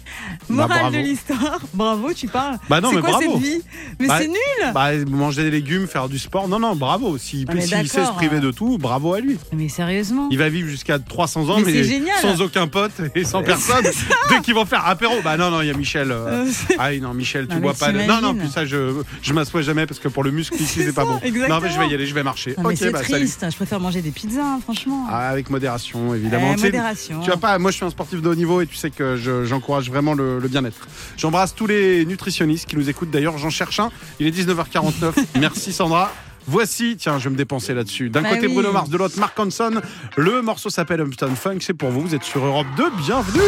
[0.49, 2.57] Bah, Morale de l'histoire, bravo, tu parles.
[2.69, 3.33] Bah non, c'est mais quoi bravo.
[3.35, 3.61] cette vie
[4.01, 6.49] Mais Bah, c'est nul Bah, manger des légumes, faire du sport.
[6.49, 7.19] Non, non, bravo.
[7.19, 8.41] S'il sait se priver euh.
[8.41, 9.39] de tout, bravo à lui.
[9.53, 11.83] Mais sérieusement Il va vivre jusqu'à 300 ans, Mais
[12.23, 13.85] sans aucun pote et sans personne.
[14.31, 16.11] Dès qu'ils vont faire apéro, bah non, non, il y a Michel.
[16.11, 17.93] euh, Euh, Ah non, Michel, tu Non, bois pas.
[17.93, 20.81] de- Non, non, puis ça, je, je m'assois jamais parce que pour le muscle ici,
[20.85, 21.19] c'est pas bon.
[21.23, 21.57] exactement.
[21.57, 22.55] Non, mais je vais y aller, je vais marcher.
[22.59, 23.25] Non, mais ok, bah salut.
[23.25, 25.07] triste, je préfère manger des pizzas, hein, franchement.
[25.11, 26.55] Ah, avec modération, évidemment.
[26.59, 27.21] Eh, modération.
[27.21, 29.17] Tu vois pas, moi je suis un sportif de haut niveau et tu sais que
[29.17, 30.87] je- j'encourage vraiment le, le bien-être.
[31.17, 33.11] J'embrasse tous les nutritionnistes qui nous écoutent.
[33.11, 33.91] D'ailleurs, j'en cherche un.
[34.21, 35.13] Il est 19h49.
[35.41, 36.13] Merci Sandra.
[36.47, 38.09] Voici, tiens, je vais me dépenser là-dessus.
[38.11, 38.55] D'un Bah côté oui.
[38.55, 39.81] Bruno Mars, de l'autre Mark Hanson.
[40.17, 41.59] Le morceau s'appelle Upton Funk.
[41.61, 42.01] C'est pour vous.
[42.01, 42.85] Vous êtes sur Europe 2.
[42.99, 43.41] Bienvenue.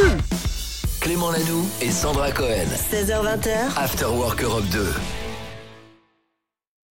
[1.01, 2.67] Clément Lanoux et Sandra Cohen.
[2.93, 3.77] 16h20h.
[3.79, 4.85] After Work Europe 2.